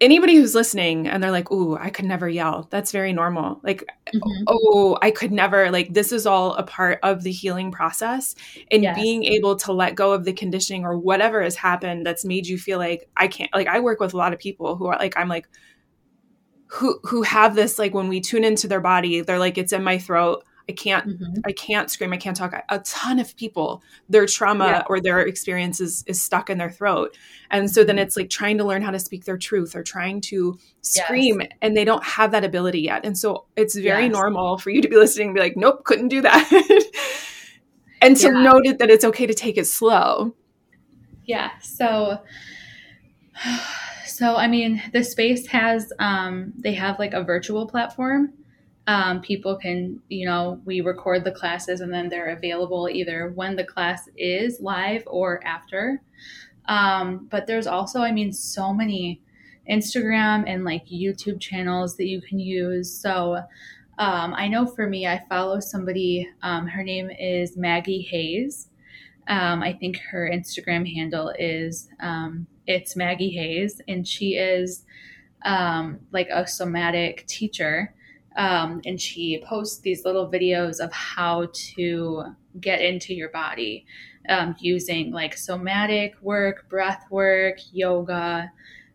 [0.00, 3.60] anybody who's listening and they're like, "Ooh, I could never yell." That's very normal.
[3.62, 3.84] Like,
[4.14, 4.44] mm-hmm.
[4.46, 8.34] "Oh, I could never." Like this is all a part of the healing process
[8.70, 8.96] and yes.
[8.96, 12.58] being able to let go of the conditioning or whatever has happened that's made you
[12.58, 15.16] feel like I can't like I work with a lot of people who are like
[15.16, 15.48] I'm like
[16.68, 19.82] who who have this like when we tune into their body, they're like it's in
[19.82, 20.44] my throat.
[20.68, 21.40] I can't mm-hmm.
[21.46, 22.52] I can't scream, I can't talk.
[22.68, 24.82] A ton of people, their trauma yeah.
[24.88, 27.16] or their experiences is, stuck in their throat.
[27.50, 28.02] And so then mm-hmm.
[28.02, 31.50] it's like trying to learn how to speak their truth or trying to scream yes.
[31.62, 33.06] and they don't have that ability yet.
[33.06, 34.12] And so it's very yes.
[34.12, 36.50] normal for you to be listening and be like, nope, couldn't do that.
[38.02, 38.42] and to yeah.
[38.42, 40.34] note that it's okay to take it slow.
[41.24, 41.50] Yeah.
[41.62, 42.18] So
[44.06, 48.34] so I mean the space has um they have like a virtual platform
[48.88, 53.54] um, people can, you know, we record the classes and then they're available either when
[53.54, 56.00] the class is live or after.
[56.68, 59.20] Um, but there's also, I mean, so many
[59.70, 62.90] Instagram and like YouTube channels that you can use.
[62.90, 63.42] So
[63.98, 68.68] um, I know for me, I follow somebody, um, her name is Maggie Hayes.
[69.26, 74.86] Um, I think her Instagram handle is um, it's Maggie Hayes, and she is
[76.10, 77.92] like a somatic teacher.
[78.38, 82.24] Um, and she posts these little videos of how to
[82.60, 83.84] get into your body
[84.28, 88.52] um, using like somatic work, breath work, yoga.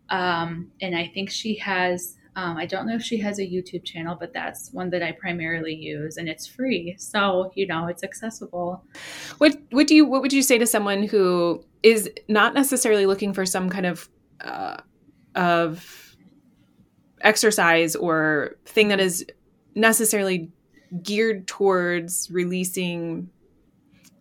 [0.09, 3.83] Um, and I think she has, um, I don't know if she has a YouTube
[3.83, 6.95] channel, but that's one that I primarily use and it's free.
[6.97, 8.83] So, you know, it's accessible.
[9.39, 13.33] What, what do you, what would you say to someone who is not necessarily looking
[13.33, 14.77] for some kind of, uh,
[15.35, 16.02] of
[17.23, 19.25] exercise or thing that is
[19.75, 20.51] necessarily
[21.01, 23.29] geared towards releasing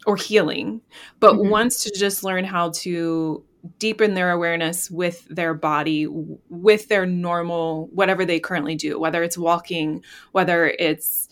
[0.06, 0.80] or healing,
[1.20, 1.50] but mm-hmm.
[1.50, 3.44] wants to just learn how to
[3.78, 6.06] deepen their awareness with their body,
[6.48, 11.28] with their normal, whatever they currently do, whether it's walking, whether it's,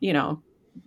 [0.00, 0.42] you know,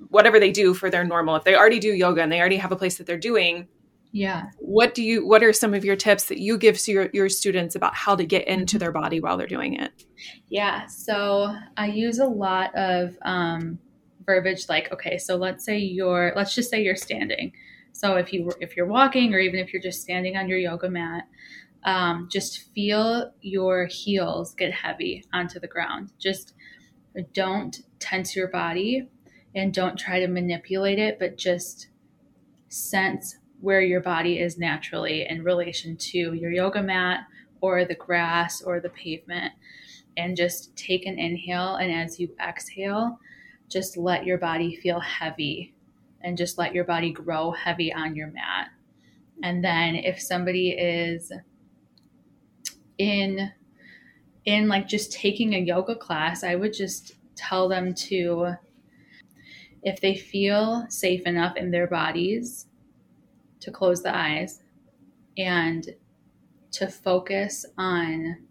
[0.09, 1.35] whatever they do for their normal.
[1.35, 3.67] If they already do yoga and they already have a place that they're doing,
[4.15, 4.51] yeah.
[4.59, 7.27] What do you what are some of your tips that you give to your, your
[7.27, 10.05] students about how to get into their body while they're doing it?
[10.47, 10.85] Yeah.
[10.85, 13.77] So I use a lot of um,
[14.25, 17.51] verbiage like, okay, so let's say you're let's just say you're standing.
[17.91, 20.89] So if you if you're walking or even if you're just standing on your yoga
[20.89, 21.27] mat,
[21.83, 26.13] um, just feel your heels get heavy onto the ground.
[26.19, 26.53] Just
[27.33, 29.09] don't tense your body
[29.53, 31.89] and don't try to manipulate it, but just
[32.69, 37.21] sense where your body is naturally in relation to your yoga mat
[37.61, 39.53] or the grass or the pavement.
[40.17, 41.75] And just take an inhale.
[41.75, 43.19] And as you exhale,
[43.69, 45.73] just let your body feel heavy
[46.21, 48.69] and just let your body grow heavy on your mat.
[49.43, 51.31] And then if somebody is
[52.97, 53.51] in
[54.45, 58.53] in like just taking a yoga class, I would just tell them to,
[59.83, 62.67] if they feel safe enough in their bodies,
[63.65, 64.61] to close the eyes
[65.37, 65.89] and
[66.71, 68.45] to focus on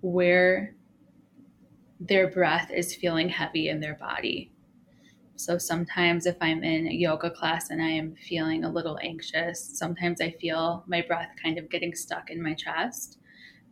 [0.00, 0.74] where
[2.00, 4.50] their breath is feeling heavy in their body.
[5.36, 9.62] So sometimes, if I'm in a yoga class and I am feeling a little anxious,
[9.62, 13.18] sometimes I feel my breath kind of getting stuck in my chest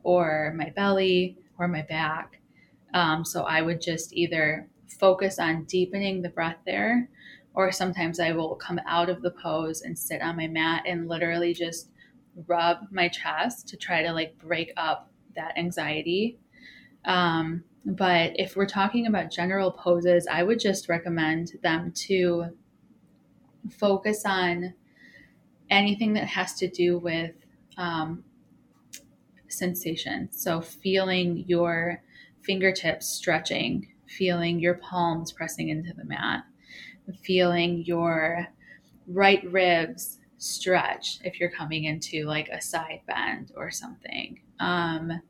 [0.02, 2.40] or my belly or my back.
[2.92, 7.08] Um, so I would just either focus on deepening the breath there,
[7.54, 11.08] or sometimes I will come out of the pose and sit on my mat and
[11.08, 11.90] literally just
[12.46, 16.38] rub my chest to try to like break up that anxiety.
[17.04, 22.46] Um, but if we're talking about general poses, I would just recommend them to
[23.70, 24.74] focus on
[25.70, 27.34] anything that has to do with
[27.76, 28.24] um,
[29.48, 30.28] sensation.
[30.32, 32.02] So, feeling your
[32.42, 36.44] fingertips stretching, feeling your palms pressing into the mat,
[37.22, 38.46] feeling your
[39.06, 44.40] right ribs stretch if you're coming into like a side bend or something.
[44.60, 45.20] Um,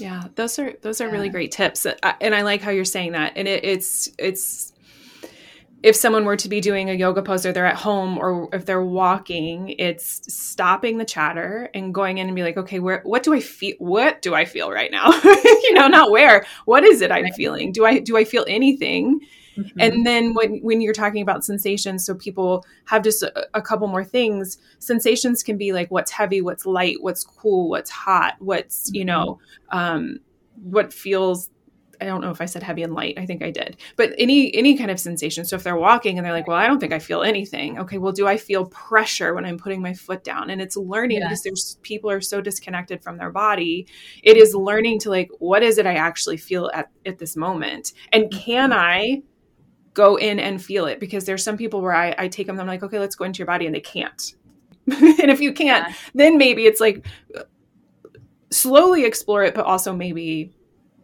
[0.00, 1.12] yeah, those are those are yeah.
[1.12, 3.34] really great tips, and I like how you're saying that.
[3.36, 4.72] And it, it's it's
[5.84, 8.64] if someone were to be doing a yoga pose or they're at home or if
[8.64, 13.22] they're walking, it's stopping the chatter and going in and be like, okay, where what
[13.22, 15.12] do I feel what do I feel right now?
[15.22, 16.46] you know, not where.
[16.64, 17.70] What is it I'm feeling?
[17.70, 19.20] Do I do I feel anything?
[19.58, 19.78] Mm-hmm.
[19.78, 23.86] And then when when you're talking about sensations, so people have just a, a, couple
[23.86, 24.56] more things.
[24.78, 28.96] Sensations can be like what's heavy, what's light, what's cool, what's hot, what's mm-hmm.
[28.96, 29.38] you know,
[29.70, 30.18] um,
[30.62, 31.50] what feels.
[32.04, 33.18] I don't know if I said heavy and light.
[33.18, 33.78] I think I did.
[33.96, 35.46] But any any kind of sensation.
[35.46, 37.96] So if they're walking and they're like, "Well, I don't think I feel anything." Okay,
[37.96, 40.50] well, do I feel pressure when I'm putting my foot down?
[40.50, 43.86] And it's learning because there's people are so disconnected from their body.
[44.22, 47.94] It is learning to like, what is it I actually feel at at this moment?
[48.12, 48.78] And can mm-hmm.
[48.78, 49.22] I
[49.94, 52.66] go in and feel it because there's some people where I, I take them, I'm
[52.66, 54.34] like, okay, let's go into your body, and they can't.
[54.86, 55.94] and if you can't, yeah.
[56.14, 57.06] then maybe it's like
[58.50, 60.52] slowly explore it, but also maybe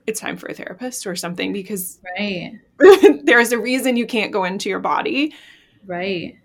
[0.06, 2.52] it's time for a therapist or something because right
[3.24, 5.34] there's a reason you can't go into your body.
[5.86, 6.36] Right.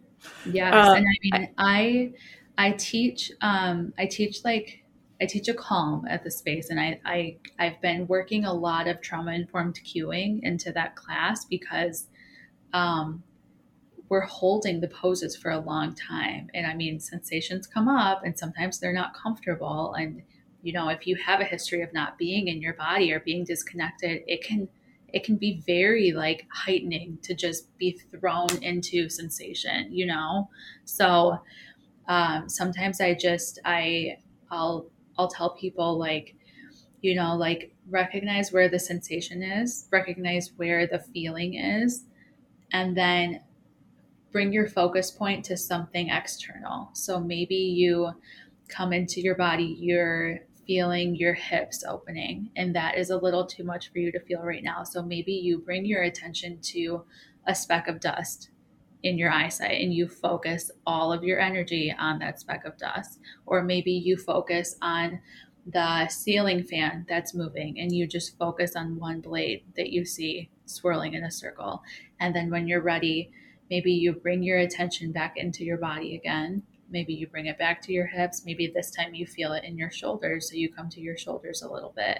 [0.46, 0.74] Yes.
[0.74, 2.14] Um, and I mean, I
[2.58, 4.84] I teach um I teach like
[5.22, 8.88] I teach a calm at the space and I, I I've been working a lot
[8.88, 12.08] of trauma informed cueing into that class because
[12.74, 13.24] um,
[14.10, 16.50] we're holding the poses for a long time.
[16.54, 19.94] And I mean, sensations come up and sometimes they're not comfortable.
[19.94, 20.22] And,
[20.66, 23.44] you know, if you have a history of not being in your body or being
[23.44, 24.68] disconnected, it can
[25.14, 30.50] it can be very like heightening to just be thrown into sensation, you know?
[30.86, 31.38] So
[32.08, 34.18] um, sometimes I just I
[34.50, 34.88] I'll
[35.20, 36.36] I'll tell people like,
[37.02, 42.06] you know, like recognize where the sensation is, recognize where the feeling is,
[42.74, 43.40] and then
[44.32, 46.90] bring your focus point to something external.
[46.94, 48.14] So maybe you
[48.68, 53.64] come into your body, you're feeling your hips opening, and that is a little too
[53.64, 54.84] much for you to feel right now.
[54.84, 57.04] So maybe you bring your attention to
[57.48, 58.50] a speck of dust
[59.04, 63.20] in your eyesight and you focus all of your energy on that speck of dust.
[63.46, 65.22] Or maybe you focus on
[65.72, 70.50] the ceiling fan that's moving and you just focus on one blade that you see
[70.66, 71.84] swirling in a circle.
[72.20, 73.32] And then when you're ready,
[73.70, 76.64] maybe you bring your attention back into your body again.
[76.90, 78.44] Maybe you bring it back to your hips.
[78.46, 80.50] Maybe this time you feel it in your shoulders.
[80.50, 82.20] So you come to your shoulders a little bit.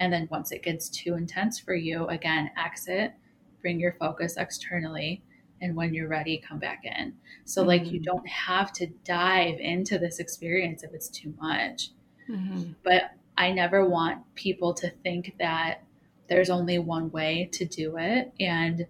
[0.00, 3.12] And then once it gets too intense for you, again, exit,
[3.60, 5.22] bring your focus externally.
[5.60, 7.14] And when you're ready, come back in.
[7.44, 7.68] So, mm-hmm.
[7.68, 8.02] like, you mm-hmm.
[8.02, 11.90] don't have to dive into this experience if it's too much.
[12.28, 12.72] Mm-hmm.
[12.82, 15.84] But I never want people to think that
[16.28, 18.32] there's only one way to do it.
[18.40, 18.86] And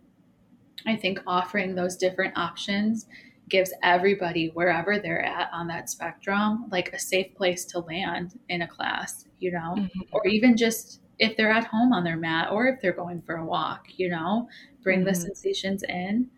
[0.87, 3.07] I think offering those different options
[3.53, 8.63] gives everybody, wherever they're at on that spectrum, like a safe place to land in
[8.63, 10.01] a class, you know, mm-hmm.
[10.11, 13.37] or even just if they're at home on their mat or if they're going for
[13.37, 14.49] a walk, you know,
[14.83, 15.09] bring mm-hmm.
[15.09, 16.29] the sensations in.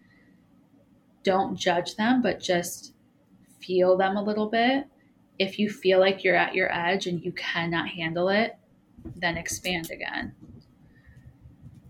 [1.22, 2.94] Don't judge them, but just
[3.60, 4.84] feel them a little bit.
[5.38, 8.56] If you feel like you're at your edge and you cannot handle it,
[9.16, 10.34] then expand again.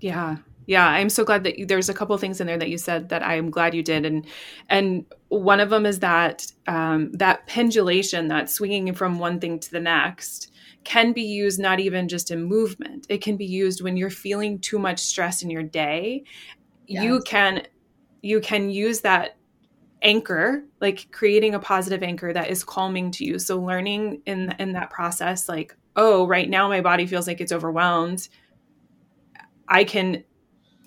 [0.00, 0.36] Yeah.
[0.66, 3.08] Yeah, I'm so glad that you, there's a couple things in there that you said
[3.10, 4.26] that I'm glad you did, and
[4.68, 9.70] and one of them is that um, that pendulation, that swinging from one thing to
[9.70, 10.52] the next,
[10.84, 13.06] can be used not even just in movement.
[13.08, 16.24] It can be used when you're feeling too much stress in your day.
[16.86, 17.04] Yes.
[17.04, 17.66] You can
[18.22, 19.36] you can use that
[20.02, 23.38] anchor, like creating a positive anchor that is calming to you.
[23.38, 27.52] So learning in in that process, like oh, right now my body feels like it's
[27.52, 28.28] overwhelmed
[29.68, 30.24] I can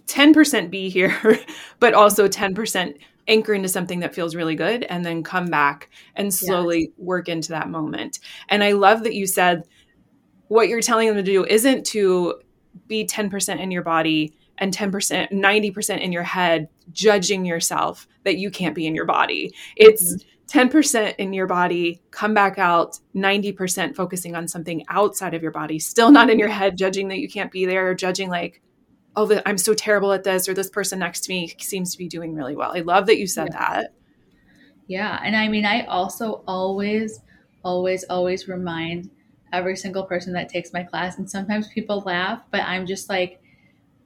[0.08, 1.40] 10% be here,
[1.80, 2.98] but also 10%
[3.28, 6.90] anchor into something that feels really good and then come back and slowly yes.
[6.98, 8.20] work into that moment.
[8.50, 9.64] And I love that you said
[10.48, 12.42] what you're telling them to do isn't to
[12.88, 18.50] be 10% in your body and 10%, 90% in your head, judging yourself that you
[18.50, 19.54] can't be in your body.
[19.76, 20.60] It's mm-hmm.
[20.60, 25.80] 10% in your body, come back out, 90% focusing on something outside of your body,
[25.80, 28.62] still not in your head, judging that you can't be there, judging like,
[29.18, 32.08] oh, I'm so terrible at this, or this person next to me seems to be
[32.08, 32.72] doing really well.
[32.74, 33.60] I love that you said yeah.
[33.60, 33.94] that.
[34.88, 35.20] Yeah.
[35.22, 37.20] And I mean, I also always,
[37.64, 39.10] always, always remind
[39.52, 41.18] every single person that takes my class.
[41.18, 43.42] And sometimes people laugh, but I'm just like,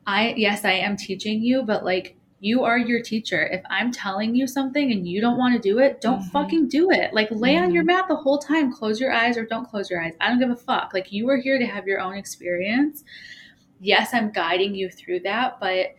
[0.07, 3.45] I, yes, I am teaching you, but like, you are your teacher.
[3.45, 6.29] If I'm telling you something and you don't want to do it, don't mm-hmm.
[6.29, 7.13] fucking do it.
[7.13, 7.65] Like lay mm-hmm.
[7.65, 7.97] on your mm-hmm.
[7.97, 10.13] mat the whole time, close your eyes or don't close your eyes.
[10.19, 10.91] I don't give a fuck.
[10.91, 13.03] Like you are here to have your own experience
[13.81, 15.95] yes, I'm guiding you through that, but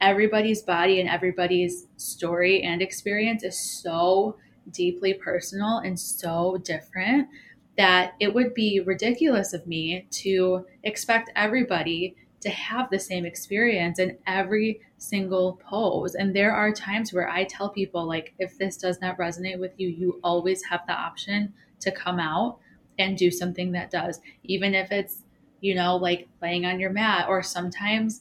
[0.00, 4.36] everybody's body and everybody's story and experience is so
[4.70, 7.28] deeply personal and so different
[7.76, 13.98] that it would be ridiculous of me to expect everybody to have the same experience
[13.98, 16.14] in every single pose.
[16.14, 19.72] And there are times where I tell people, like, if this does not resonate with
[19.78, 22.58] you, you always have the option to come out
[22.98, 25.23] and do something that does, even if it's
[25.64, 27.26] you know, like laying on your mat.
[27.26, 28.20] Or sometimes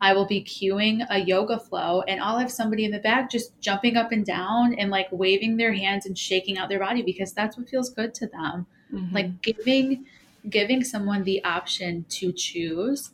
[0.00, 3.60] I will be cueing a yoga flow and I'll have somebody in the back just
[3.60, 7.34] jumping up and down and like waving their hands and shaking out their body because
[7.34, 8.66] that's what feels good to them.
[8.90, 9.14] Mm-hmm.
[9.14, 10.06] Like giving
[10.48, 13.10] giving someone the option to choose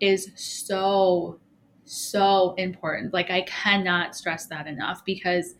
[0.00, 1.38] is so
[1.84, 3.14] so important.
[3.14, 5.54] Like I cannot stress that enough because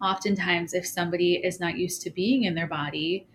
[0.00, 3.26] oftentimes if somebody is not used to being in their body,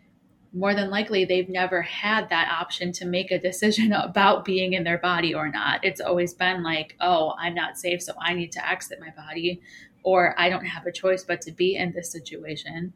[0.53, 4.83] more than likely they've never had that option to make a decision about being in
[4.83, 5.83] their body or not.
[5.83, 9.61] It's always been like, oh, I'm not safe, so I need to exit my body,
[10.03, 12.93] or I don't have a choice but to be in this situation.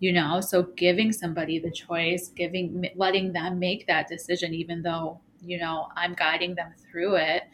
[0.00, 5.20] You know, so giving somebody the choice, giving, letting them make that decision, even though,
[5.40, 7.44] you know, I'm guiding them through it,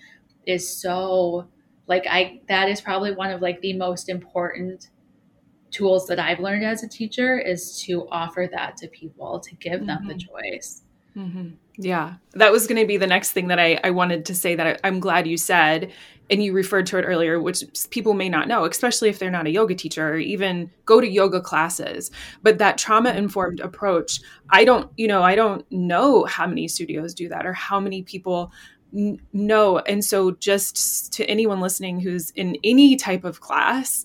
[0.47, 1.49] is so
[1.87, 4.89] like, I, that is probably one of like the most important
[5.71, 9.87] tools that I've learned as a teacher is to offer that to people, to give
[9.87, 10.09] them mm-hmm.
[10.09, 10.83] the choice.
[11.17, 11.51] Mm-hmm.
[11.77, 14.55] Yeah, that was going to be the next thing that I, I wanted to say
[14.55, 15.93] that I, am glad you said,
[16.29, 19.47] and you referred to it earlier, which people may not know, especially if they're not
[19.47, 22.11] a yoga teacher or even go to yoga classes.
[22.43, 27.15] But that trauma informed approach, I don't, you know, I don't know how many studios
[27.15, 28.53] do that or how many people
[29.33, 29.79] know.
[29.79, 34.05] And so, just to anyone listening who's in any type of class,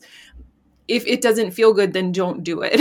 [0.87, 2.79] if it doesn't feel good then don't do it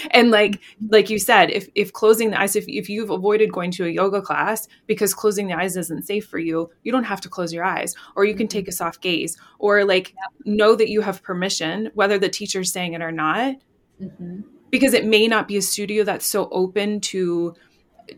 [0.10, 3.70] and like like you said if if closing the eyes if, if you've avoided going
[3.70, 7.20] to a yoga class because closing the eyes isn't safe for you you don't have
[7.20, 10.54] to close your eyes or you can take a soft gaze or like yeah.
[10.54, 13.56] know that you have permission whether the teacher's saying it or not
[14.00, 14.40] mm-hmm.
[14.70, 17.54] because it may not be a studio that's so open to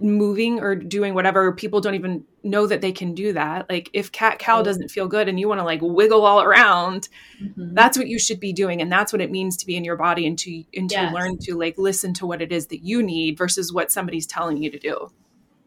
[0.01, 3.69] moving or doing whatever people don't even know that they can do that.
[3.69, 7.09] Like if cat cow doesn't feel good and you want to like wiggle all around
[7.43, 7.75] mm-hmm.
[7.75, 9.97] that's what you should be doing and that's what it means to be in your
[9.97, 13.03] body and to and to learn to like listen to what it is that you
[13.03, 15.11] need versus what somebody's telling you to do.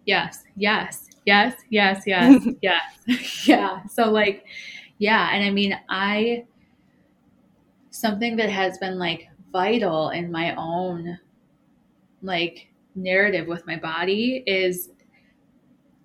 [0.06, 3.48] Yes yes yes yes yes yes.
[3.48, 4.46] Yeah so like
[4.98, 6.46] yeah and i mean i
[7.90, 11.20] something that has been like vital in my own
[12.22, 12.69] like
[13.02, 14.90] narrative with my body is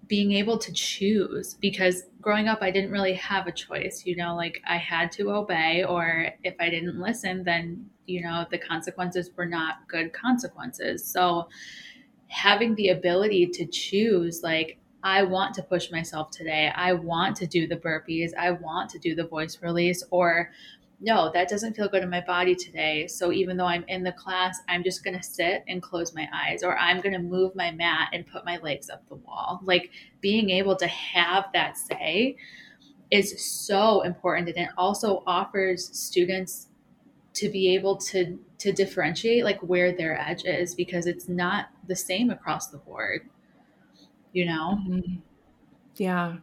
[0.06, 4.36] being able to choose because growing up I didn't really have a choice, you know,
[4.36, 9.30] like I had to obey or if I didn't listen then, you know, the consequences
[9.36, 11.06] were not good consequences.
[11.06, 11.48] So
[12.28, 16.72] having the ability to choose like I want to push myself today.
[16.74, 18.30] I want to do the burpees.
[18.38, 20.50] I want to do the voice release or
[21.04, 23.06] no, that doesn't feel good in my body today.
[23.06, 26.26] So even though I'm in the class, I'm just going to sit and close my
[26.32, 29.60] eyes, or I'm going to move my mat and put my legs up the wall.
[29.62, 29.90] Like
[30.22, 32.36] being able to have that say
[33.10, 34.48] is so important.
[34.48, 36.68] And it also offers students
[37.34, 41.96] to be able to to differentiate like where their edge is because it's not the
[41.96, 43.28] same across the board
[44.32, 45.16] you know mm-hmm.
[45.96, 46.36] yeah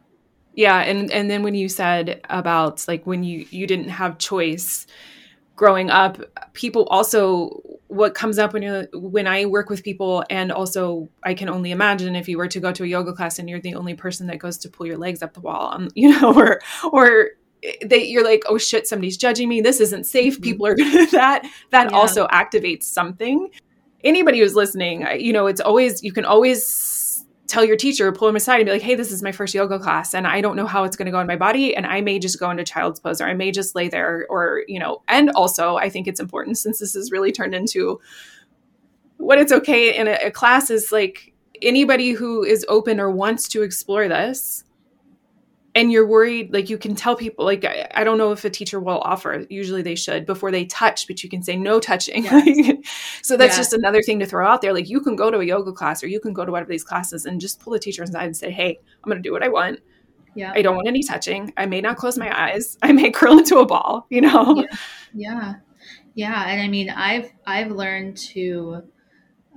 [0.54, 4.86] yeah and and then when you said about like when you you didn't have choice
[5.56, 6.18] growing up
[6.52, 7.48] people also
[7.88, 11.70] what comes up when you when i work with people and also i can only
[11.70, 14.26] imagine if you were to go to a yoga class and you're the only person
[14.26, 16.60] that goes to pull your legs up the wall um, you know or
[16.92, 17.30] or
[17.82, 20.42] that you're like oh shit somebody's judging me this isn't safe mm-hmm.
[20.42, 20.76] people are
[21.12, 21.96] that that yeah.
[21.96, 23.48] also activates something
[24.02, 27.01] anybody who's listening you know it's always you can always
[27.52, 29.78] tell your teacher, pull them aside and be like, hey, this is my first yoga
[29.78, 31.76] class and I don't know how it's going to go in my body.
[31.76, 34.62] And I may just go into child's pose or I may just lay there or,
[34.68, 38.00] you know, and also I think it's important since this has really turned into
[39.18, 43.48] what it's okay in a, a class is like anybody who is open or wants
[43.48, 44.64] to explore this
[45.74, 48.50] and you're worried like you can tell people like I, I, don't know if a
[48.50, 52.24] teacher will offer usually they should before they touch but you can say no touching.
[52.24, 52.76] Yes.
[53.22, 53.60] so that's yeah.
[53.60, 54.72] just another thing to throw out there.
[54.72, 56.68] Like you can go to a yoga class or you can go to one of
[56.68, 59.32] these classes and just pull the teacher aside and say hey i'm going to do
[59.32, 59.80] what i want.
[60.34, 60.52] Yeah.
[60.54, 61.52] I don't want any touching.
[61.58, 62.78] I may not close my eyes.
[62.82, 64.56] I may curl into a ball you know?
[64.56, 64.66] Yeah.
[65.14, 65.54] Yeah,
[66.14, 66.48] yeah.
[66.48, 68.82] and i mean i've i've learned to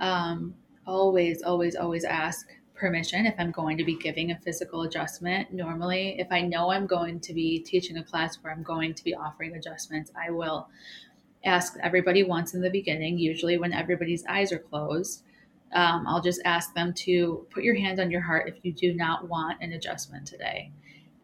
[0.00, 0.54] um
[0.86, 2.46] always always always ask
[2.76, 5.52] permission if I'm going to be giving a physical adjustment.
[5.52, 9.04] Normally, if I know I'm going to be teaching a class where I'm going to
[9.04, 10.68] be offering adjustments, I will
[11.44, 15.22] ask everybody once in the beginning, usually when everybody's eyes are closed.
[15.72, 18.94] Um, I'll just ask them to put your hand on your heart if you do
[18.94, 20.70] not want an adjustment today.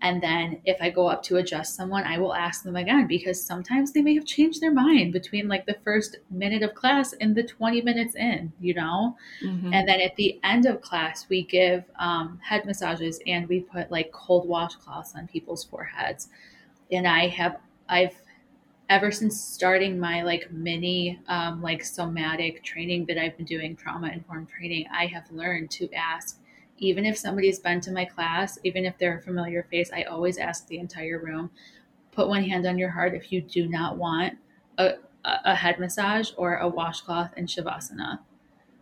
[0.02, 3.40] And then if I go up to adjust someone, I will ask them again because
[3.40, 7.36] sometimes they may have changed their mind between like the first minute of class and
[7.36, 9.16] the 20 minutes in, you know?
[9.44, 9.72] Mm-hmm.
[9.72, 13.92] And then at the end of class, we give um, head massages and we put
[13.92, 16.28] like cold washcloths on people's foreheads.
[16.90, 18.16] And I have, I've,
[18.88, 24.08] ever since starting my like mini um, like somatic training that I've been doing trauma
[24.08, 26.41] informed training, I have learned to ask
[26.82, 30.36] even if somebody's been to my class, even if they're a familiar face, I always
[30.36, 31.50] ask the entire room,
[32.10, 34.34] put one hand on your heart if you do not want
[34.78, 38.18] a, a head massage or a washcloth in Shavasana.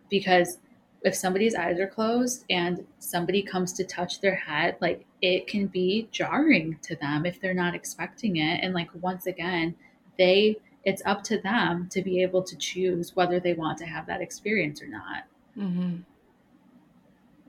[0.09, 0.59] Because
[1.03, 5.67] if somebody's eyes are closed and somebody comes to touch their head, like it can
[5.67, 8.61] be jarring to them if they're not expecting it.
[8.63, 9.75] And like once again,
[10.19, 14.07] they it's up to them to be able to choose whether they want to have
[14.07, 15.25] that experience or not.
[15.55, 15.97] Mm-hmm.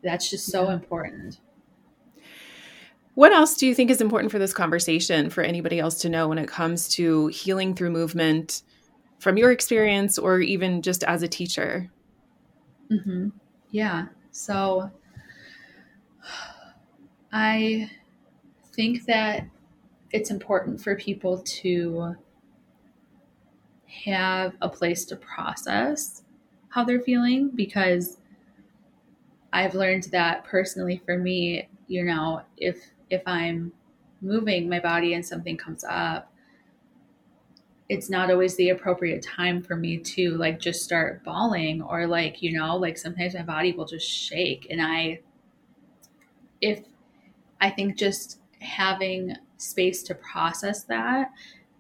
[0.04, 0.74] That's just so yeah.
[0.74, 1.40] important.
[3.14, 6.30] What else do you think is important for this conversation for anybody else to know
[6.30, 8.64] when it comes to healing through movement
[9.20, 11.92] from your experience or even just as a teacher?
[12.90, 13.30] Mm-hmm.
[13.72, 14.06] Yeah.
[14.32, 14.90] So
[17.34, 17.92] I
[18.74, 19.46] think that
[20.12, 22.16] it's important for people to
[24.06, 26.24] have a place to process
[26.70, 28.18] how they're feeling because
[29.54, 32.78] I've learned that personally for me, you know, if
[33.10, 33.74] if I'm
[34.22, 36.32] moving my body and something comes up,
[37.90, 42.42] it's not always the appropriate time for me to like just start bawling or like,
[42.42, 45.20] you know, like sometimes my body will just shake and I
[46.62, 46.86] if
[47.60, 51.32] I think just having space to process that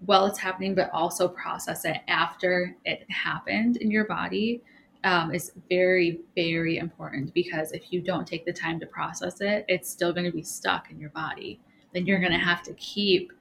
[0.05, 4.61] while it's happening, but also process it after it happened in your body
[5.03, 9.65] um, is very, very important because if you don't take the time to process it,
[9.67, 11.59] it's still going to be stuck in your body.
[11.93, 13.33] Then you're going to have to keep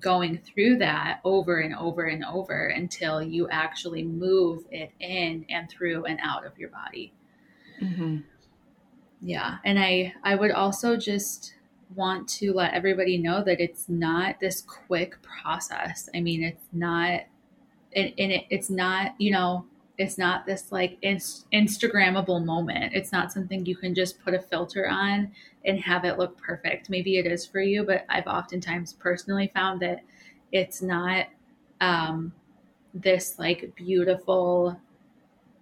[0.00, 5.70] going through that over and over and over until you actually move it in and
[5.70, 7.12] through and out of your body.
[7.80, 8.18] Mm-hmm.
[9.20, 9.58] Yeah.
[9.64, 11.54] And I, I would also just
[11.94, 16.08] want to let everybody know that it's not this quick process.
[16.14, 17.20] I mean, it's not,
[17.94, 19.64] and, and it, it's not, you know,
[19.96, 22.92] it's not this like inst- instagrammable moment.
[22.94, 25.30] It's not something you can just put a filter on
[25.64, 26.90] and have it look perfect.
[26.90, 30.00] Maybe it is for you but i've oftentimes personally found that
[30.52, 31.26] it's not
[31.80, 32.32] um,
[32.92, 34.78] this like beautiful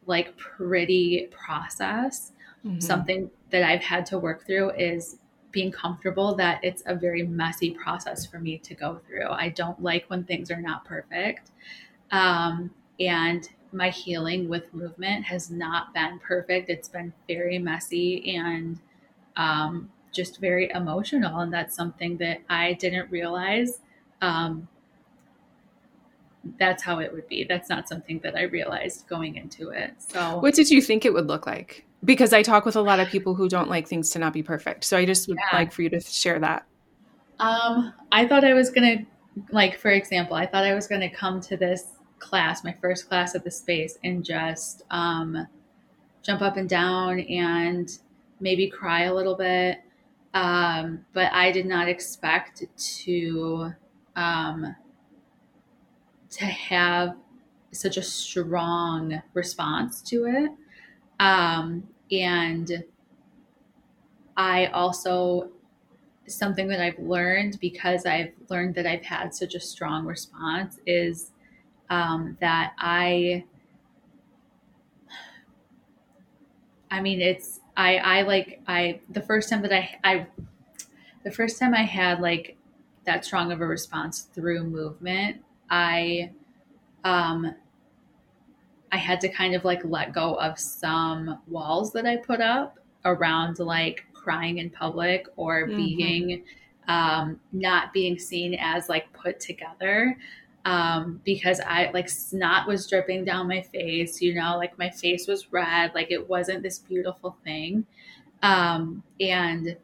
[0.07, 2.33] like pretty process.
[2.65, 2.79] Mm-hmm.
[2.79, 5.19] something that i've had to work through is
[5.53, 9.29] being comfortable that it's a very messy process for me to go through.
[9.29, 11.51] I don't like when things are not perfect.
[12.11, 16.69] Um, and my healing with movement has not been perfect.
[16.69, 18.79] It's been very messy and
[19.37, 21.41] um, just very emotional.
[21.41, 23.81] And that's something that I didn't realize.
[24.21, 24.69] Um,
[26.59, 27.45] that's how it would be.
[27.45, 29.95] That's not something that I realized going into it.
[29.99, 31.87] So, what did you think it would look like?
[32.05, 34.43] Because I talk with a lot of people who don't like things to not be
[34.43, 34.85] perfect.
[34.85, 35.57] So, I just would yeah.
[35.57, 36.67] like for you to share that.
[37.39, 41.01] Um, I thought I was going to, like, for example, I thought I was going
[41.01, 41.87] to come to this
[42.23, 45.47] class, my first class at the space, and just um,
[46.23, 47.99] jump up and down and
[48.41, 49.81] maybe cry a little bit.
[50.35, 53.73] Um, but I did not expect to
[54.17, 54.75] um,
[56.31, 57.17] to have
[57.73, 60.51] such a strong response to it.
[61.21, 62.85] Um, and
[64.37, 65.51] I also
[66.27, 71.32] something that I've learned because I've learned that I've had such a strong response is
[71.91, 73.45] um, that I,
[76.91, 80.27] I mean, it's I I like I the first time that I I
[81.25, 82.57] the first time I had like
[83.05, 86.31] that strong of a response through movement, I
[87.05, 87.55] um
[88.91, 92.79] I had to kind of like let go of some walls that I put up
[93.05, 95.77] around like crying in public or mm-hmm.
[95.77, 96.45] being
[96.89, 100.17] um not being seen as like put together
[100.65, 105.27] um, because I like snot was dripping down my face, you know, like my face
[105.27, 107.87] was red, like it wasn't this beautiful thing.
[108.43, 109.77] Um, and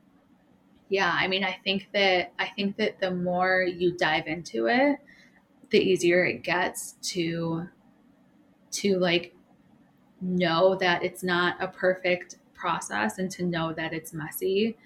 [0.89, 4.99] yeah, I mean, I think that I think that the more you dive into it,
[5.71, 7.69] the easier it gets to
[8.71, 9.35] to like
[10.21, 14.77] know that it's not a perfect process and to know that it's messy.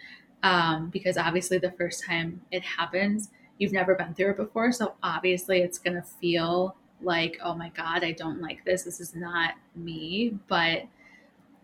[0.43, 3.31] Um, because obviously the first time it happens,
[3.63, 4.73] you've never been through it before.
[4.73, 8.83] So obviously it's going to feel like, oh my God, I don't like this.
[8.83, 10.37] This is not me.
[10.49, 10.83] But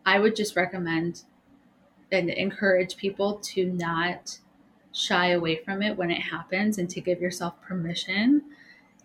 [0.06, 1.24] I would just recommend
[2.12, 4.38] and encourage people to not
[4.92, 8.42] shy away from it when it happens and to give yourself permission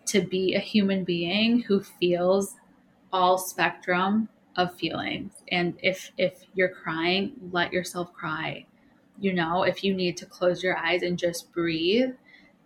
[0.06, 2.54] to be a human being who feels
[3.12, 8.64] all spectrum of feelings and if if you're crying let yourself cry
[9.20, 12.10] you know if you need to close your eyes and just breathe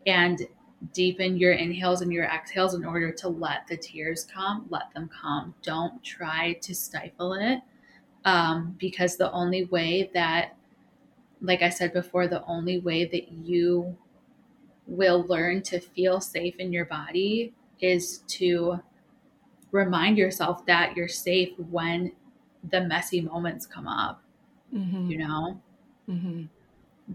[0.09, 0.46] and
[0.92, 5.09] deepen your inhales and your exhales in order to let the tears come let them
[5.09, 7.61] come don't try to stifle it
[8.24, 10.56] um, because the only way that
[11.42, 13.96] like i said before the only way that you
[14.86, 18.78] will learn to feel safe in your body is to
[19.72, 22.12] remind yourself that you're safe when
[22.70, 24.22] the messy moments come up
[24.72, 25.11] mm-hmm.
[25.11, 25.61] you know
[26.09, 26.44] mm-hmm.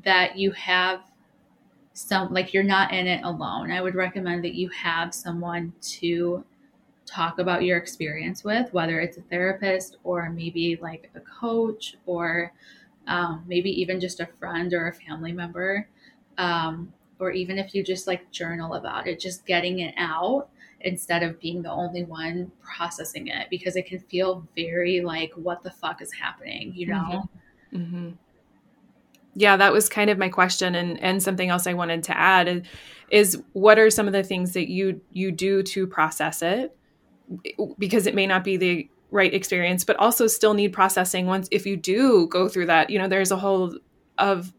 [0.04, 1.02] that you have
[1.94, 3.72] some like you're not in it alone.
[3.72, 6.44] I would recommend that you have someone to
[7.06, 12.52] talk about your experience with, whether it's a therapist or maybe like a coach or
[13.08, 15.88] um, maybe even just a friend or a family member.
[16.38, 20.50] Um, or even if you just like journal about it, just getting it out
[20.82, 25.62] instead of being the only one processing it because it can feel very like, what
[25.62, 27.30] the fuck is happening, you know?
[27.72, 27.78] Mm-hmm.
[27.78, 28.10] Mm-hmm
[29.36, 32.48] yeah that was kind of my question and and something else i wanted to add
[32.48, 32.64] is,
[33.14, 36.76] is what are some of the things that you you do to process it?
[37.78, 41.68] Because it may not be the right experience but also still need processing once if
[41.68, 43.78] you do go through that you know there's a whole
[44.18, 44.52] of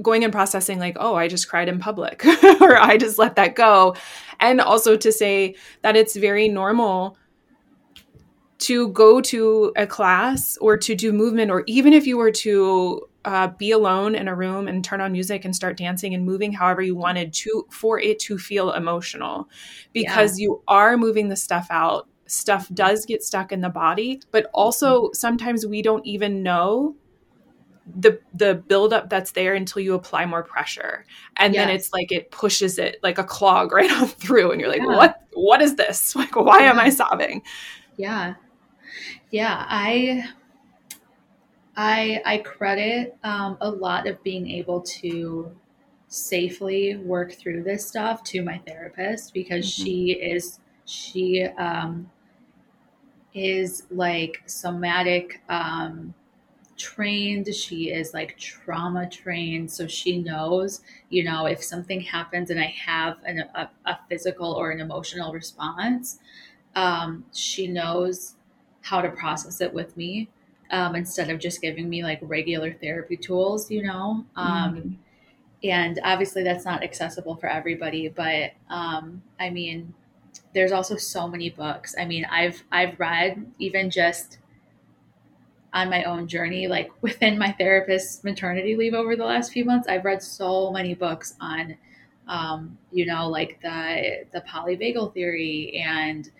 [0.00, 2.24] going and processing like oh i just cried in public
[2.60, 3.96] or i just let that go
[4.38, 7.16] and also to say that it's very normal
[8.58, 13.02] to go to a class or to do movement or even if you were to
[13.24, 16.52] uh, be alone in a room and turn on music and start dancing and moving
[16.52, 19.48] however you wanted to for it to feel emotional
[19.92, 20.44] because yeah.
[20.44, 25.10] you are moving the stuff out stuff does get stuck in the body but also
[25.12, 26.96] sometimes we don't even know
[27.96, 31.04] the the buildup that's there until you apply more pressure
[31.36, 31.66] and yes.
[31.66, 34.80] then it's like it pushes it like a clog right on through and you're like
[34.80, 34.96] yeah.
[34.96, 36.70] what what is this like why yeah.
[36.70, 37.42] am i sobbing
[37.96, 38.34] yeah
[39.30, 40.24] yeah i
[41.76, 45.54] I I credit um, a lot of being able to
[46.08, 49.84] safely work through this stuff to my therapist because mm-hmm.
[49.84, 52.10] she is she um,
[53.34, 56.12] is like somatic um,
[56.76, 57.54] trained.
[57.54, 62.74] She is like trauma trained, so she knows you know if something happens and I
[62.84, 66.18] have an, a, a physical or an emotional response,
[66.74, 68.34] um, she knows
[68.82, 70.28] how to process it with me
[70.72, 74.24] um, instead of just giving me like regular therapy tools, you know.
[74.34, 74.88] Um, mm-hmm.
[75.64, 78.08] And obviously, that's not accessible for everybody.
[78.08, 79.94] But um, I mean,
[80.54, 81.94] there's also so many books.
[81.98, 84.38] I mean, I've I've read even just
[85.74, 89.88] on my own journey, like within my therapist's maternity leave over the last few months,
[89.88, 91.76] I've read so many books on,
[92.28, 96.30] um, you know, like the the polyvagal theory and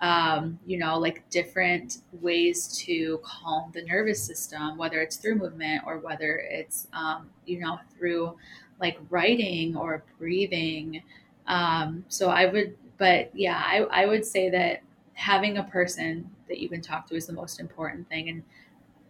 [0.00, 5.82] um, you know, like different ways to calm the nervous system, whether it's through movement
[5.86, 8.36] or whether it's, um, you know, through
[8.80, 11.02] like writing or breathing.
[11.46, 14.82] Um, so I would, but yeah, I, I would say that
[15.14, 18.28] having a person that you can talk to is the most important thing.
[18.28, 18.42] And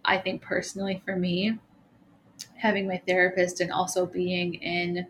[0.05, 1.59] I think personally for me,
[2.55, 5.07] having my therapist and also being in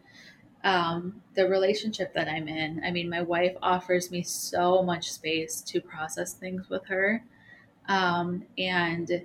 [0.68, 2.84] um, the relationship that I'm in.
[2.84, 7.24] I mean, my wife offers me so much space to process things with her.
[7.88, 9.24] Um, and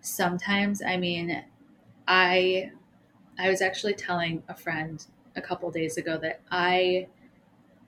[0.00, 1.44] sometimes, I mean,
[2.08, 2.72] I
[3.38, 5.06] I was actually telling a friend
[5.36, 7.06] a couple days ago that I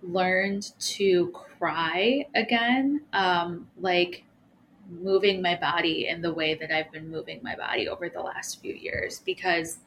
[0.02, 4.24] learned to cry again, um, like
[4.88, 8.60] moving my body in the way that I've been moving my body over the last
[8.60, 9.80] few years because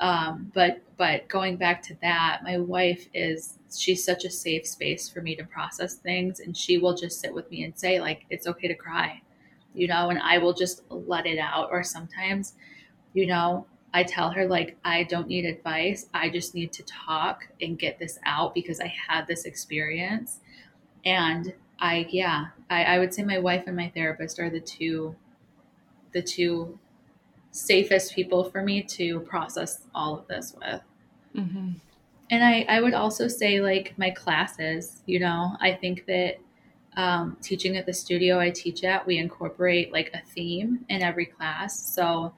[0.00, 5.08] um, but but going back to that, my wife is she's such a safe space
[5.08, 8.24] for me to process things and she will just sit with me and say like
[8.30, 9.22] it's okay to cry
[9.74, 11.68] you know and i will just let it out.
[11.70, 12.54] Or sometimes
[13.12, 16.06] you know i tell her like i don't need advice.
[16.14, 20.40] I just need to talk and get this out because i had this experience.
[21.04, 25.16] And i yeah i, I would say my wife and my therapist are the two
[26.12, 26.78] the two
[27.52, 30.80] safest people for me to process all of this with.
[31.36, 31.70] Mm-hmm.
[32.30, 35.56] And I, I would also say like my classes you know?
[35.60, 36.38] I think that
[36.96, 41.26] um, teaching at the studio i teach at we incorporate like a theme in every
[41.26, 41.78] class.
[41.94, 42.34] So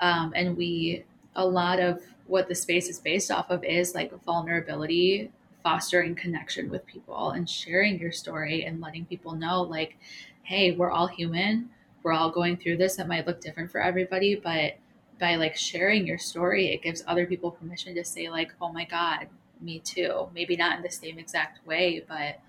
[0.00, 1.04] um, and we
[1.36, 5.30] a lot of what the space is based off of is like vulnerability
[5.62, 9.96] fostering connection with people and sharing your story and letting people know like
[10.42, 11.70] hey we're all human
[12.02, 14.74] we're all going through this it might look different for everybody but
[15.22, 18.84] by like sharing your story, it gives other people permission to say like, "Oh my
[18.84, 19.28] God,
[19.60, 22.40] me too." Maybe not in the same exact way, but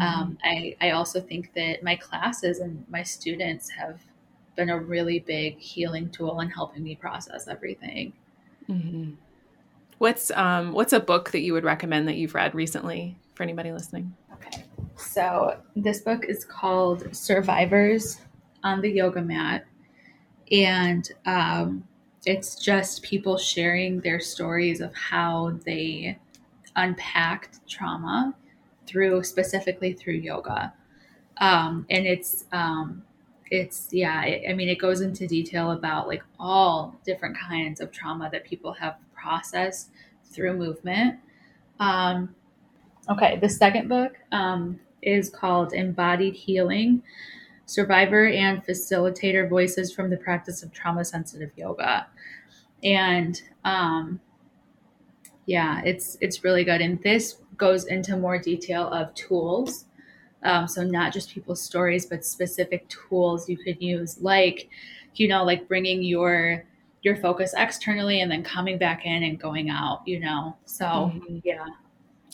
[0.00, 0.44] um, mm-hmm.
[0.44, 4.00] I I also think that my classes and my students have
[4.56, 8.12] been a really big healing tool in helping me process everything.
[8.68, 9.14] Mm-hmm.
[9.98, 13.72] What's um what's a book that you would recommend that you've read recently for anybody
[13.72, 14.14] listening?
[14.34, 14.62] Okay,
[14.96, 18.20] so this book is called Survivors
[18.64, 19.66] on the Yoga Mat,
[20.50, 21.84] and um,
[22.24, 26.18] it's just people sharing their stories of how they
[26.76, 28.34] unpacked trauma
[28.86, 30.72] through specifically through yoga.
[31.38, 33.02] Um, and it's um,
[33.50, 37.92] it's yeah it, i mean it goes into detail about like all different kinds of
[37.92, 39.90] trauma that people have processed
[40.24, 41.18] through movement.
[41.80, 42.34] Um,
[43.10, 47.02] okay the second book um, is called embodied healing
[47.72, 52.06] survivor and facilitator voices from the practice of trauma sensitive yoga.
[52.84, 54.20] And um,
[55.46, 56.82] yeah, it's it's really good.
[56.82, 59.86] And this goes into more detail of tools.
[60.42, 64.68] Um, so not just people's stories, but specific tools you could use, like
[65.14, 66.64] you know, like bringing your
[67.00, 70.02] your focus externally and then coming back in and going out.
[70.04, 71.38] You know, so mm-hmm.
[71.42, 71.64] yeah.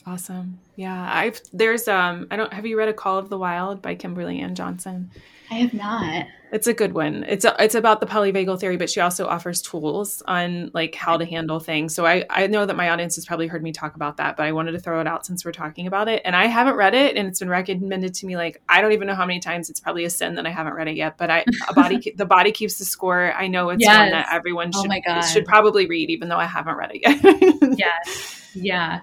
[0.09, 0.59] Awesome.
[0.77, 1.11] Yeah.
[1.13, 4.41] I've there's um I don't have you read A Call of the Wild by Kimberly
[4.41, 5.11] Ann Johnson?
[5.51, 6.27] I have not.
[6.51, 7.25] It's a good one.
[7.29, 11.19] It's a, it's about the polyvagal theory, but she also offers tools on like how
[11.19, 11.95] to handle things.
[11.95, 14.47] So I I know that my audience has probably heard me talk about that, but
[14.47, 16.23] I wanted to throw it out since we're talking about it.
[16.25, 19.09] And I haven't read it, and it's been recommended to me like I don't even
[19.09, 19.69] know how many times.
[19.69, 21.19] It's probably a sin that I haven't read it yet.
[21.19, 23.35] But I a body the body keeps the score.
[23.35, 23.99] I know it's yes.
[23.99, 27.79] one that everyone should oh should probably read, even though I haven't read it yet.
[27.79, 28.39] yes.
[28.55, 29.01] Yeah.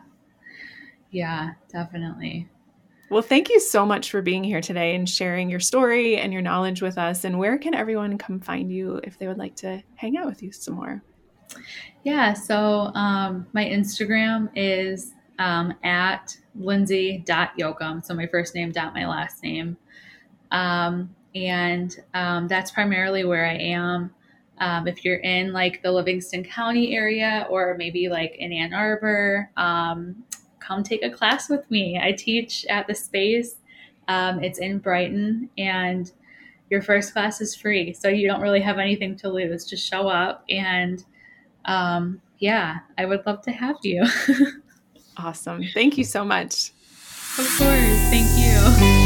[1.11, 2.49] Yeah, definitely.
[3.09, 6.41] Well, thank you so much for being here today and sharing your story and your
[6.41, 7.23] knowledge with us.
[7.23, 10.41] And where can everyone come find you if they would like to hang out with
[10.41, 11.03] you some more?
[12.03, 18.03] Yeah, so um, my Instagram is um, at lindsay.yoakum.
[18.03, 19.77] So my first name dot my last name.
[20.51, 24.13] Um, and um, that's primarily where I am.
[24.57, 29.51] Um, if you're in like the Livingston County area or maybe like in Ann Arbor,
[29.57, 30.23] um,
[30.65, 31.99] come take a class with me.
[32.01, 33.55] I teach at the space.
[34.07, 36.11] Um, it's in Brighton, and
[36.69, 37.93] your first class is free.
[37.93, 39.65] So you don't really have anything to lose.
[39.65, 40.43] Just show up.
[40.49, 41.03] And
[41.65, 44.05] um, yeah, I would love to have you.
[45.17, 45.63] awesome.
[45.73, 46.71] Thank you so much.
[47.37, 47.99] Of course.
[48.09, 49.05] Thank you.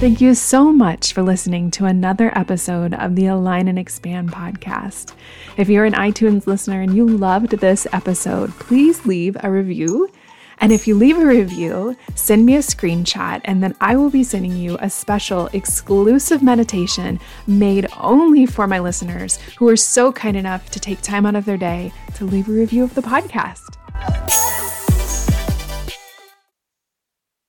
[0.00, 5.14] Thank you so much for listening to another episode of the Align and Expand podcast.
[5.56, 10.10] If you're an iTunes listener and you loved this episode, please leave a review
[10.58, 14.24] and if you leave a review, send me a screenshot, and then I will be
[14.24, 20.36] sending you a special exclusive meditation made only for my listeners who are so kind
[20.36, 24.83] enough to take time out of their day to leave a review of the podcast.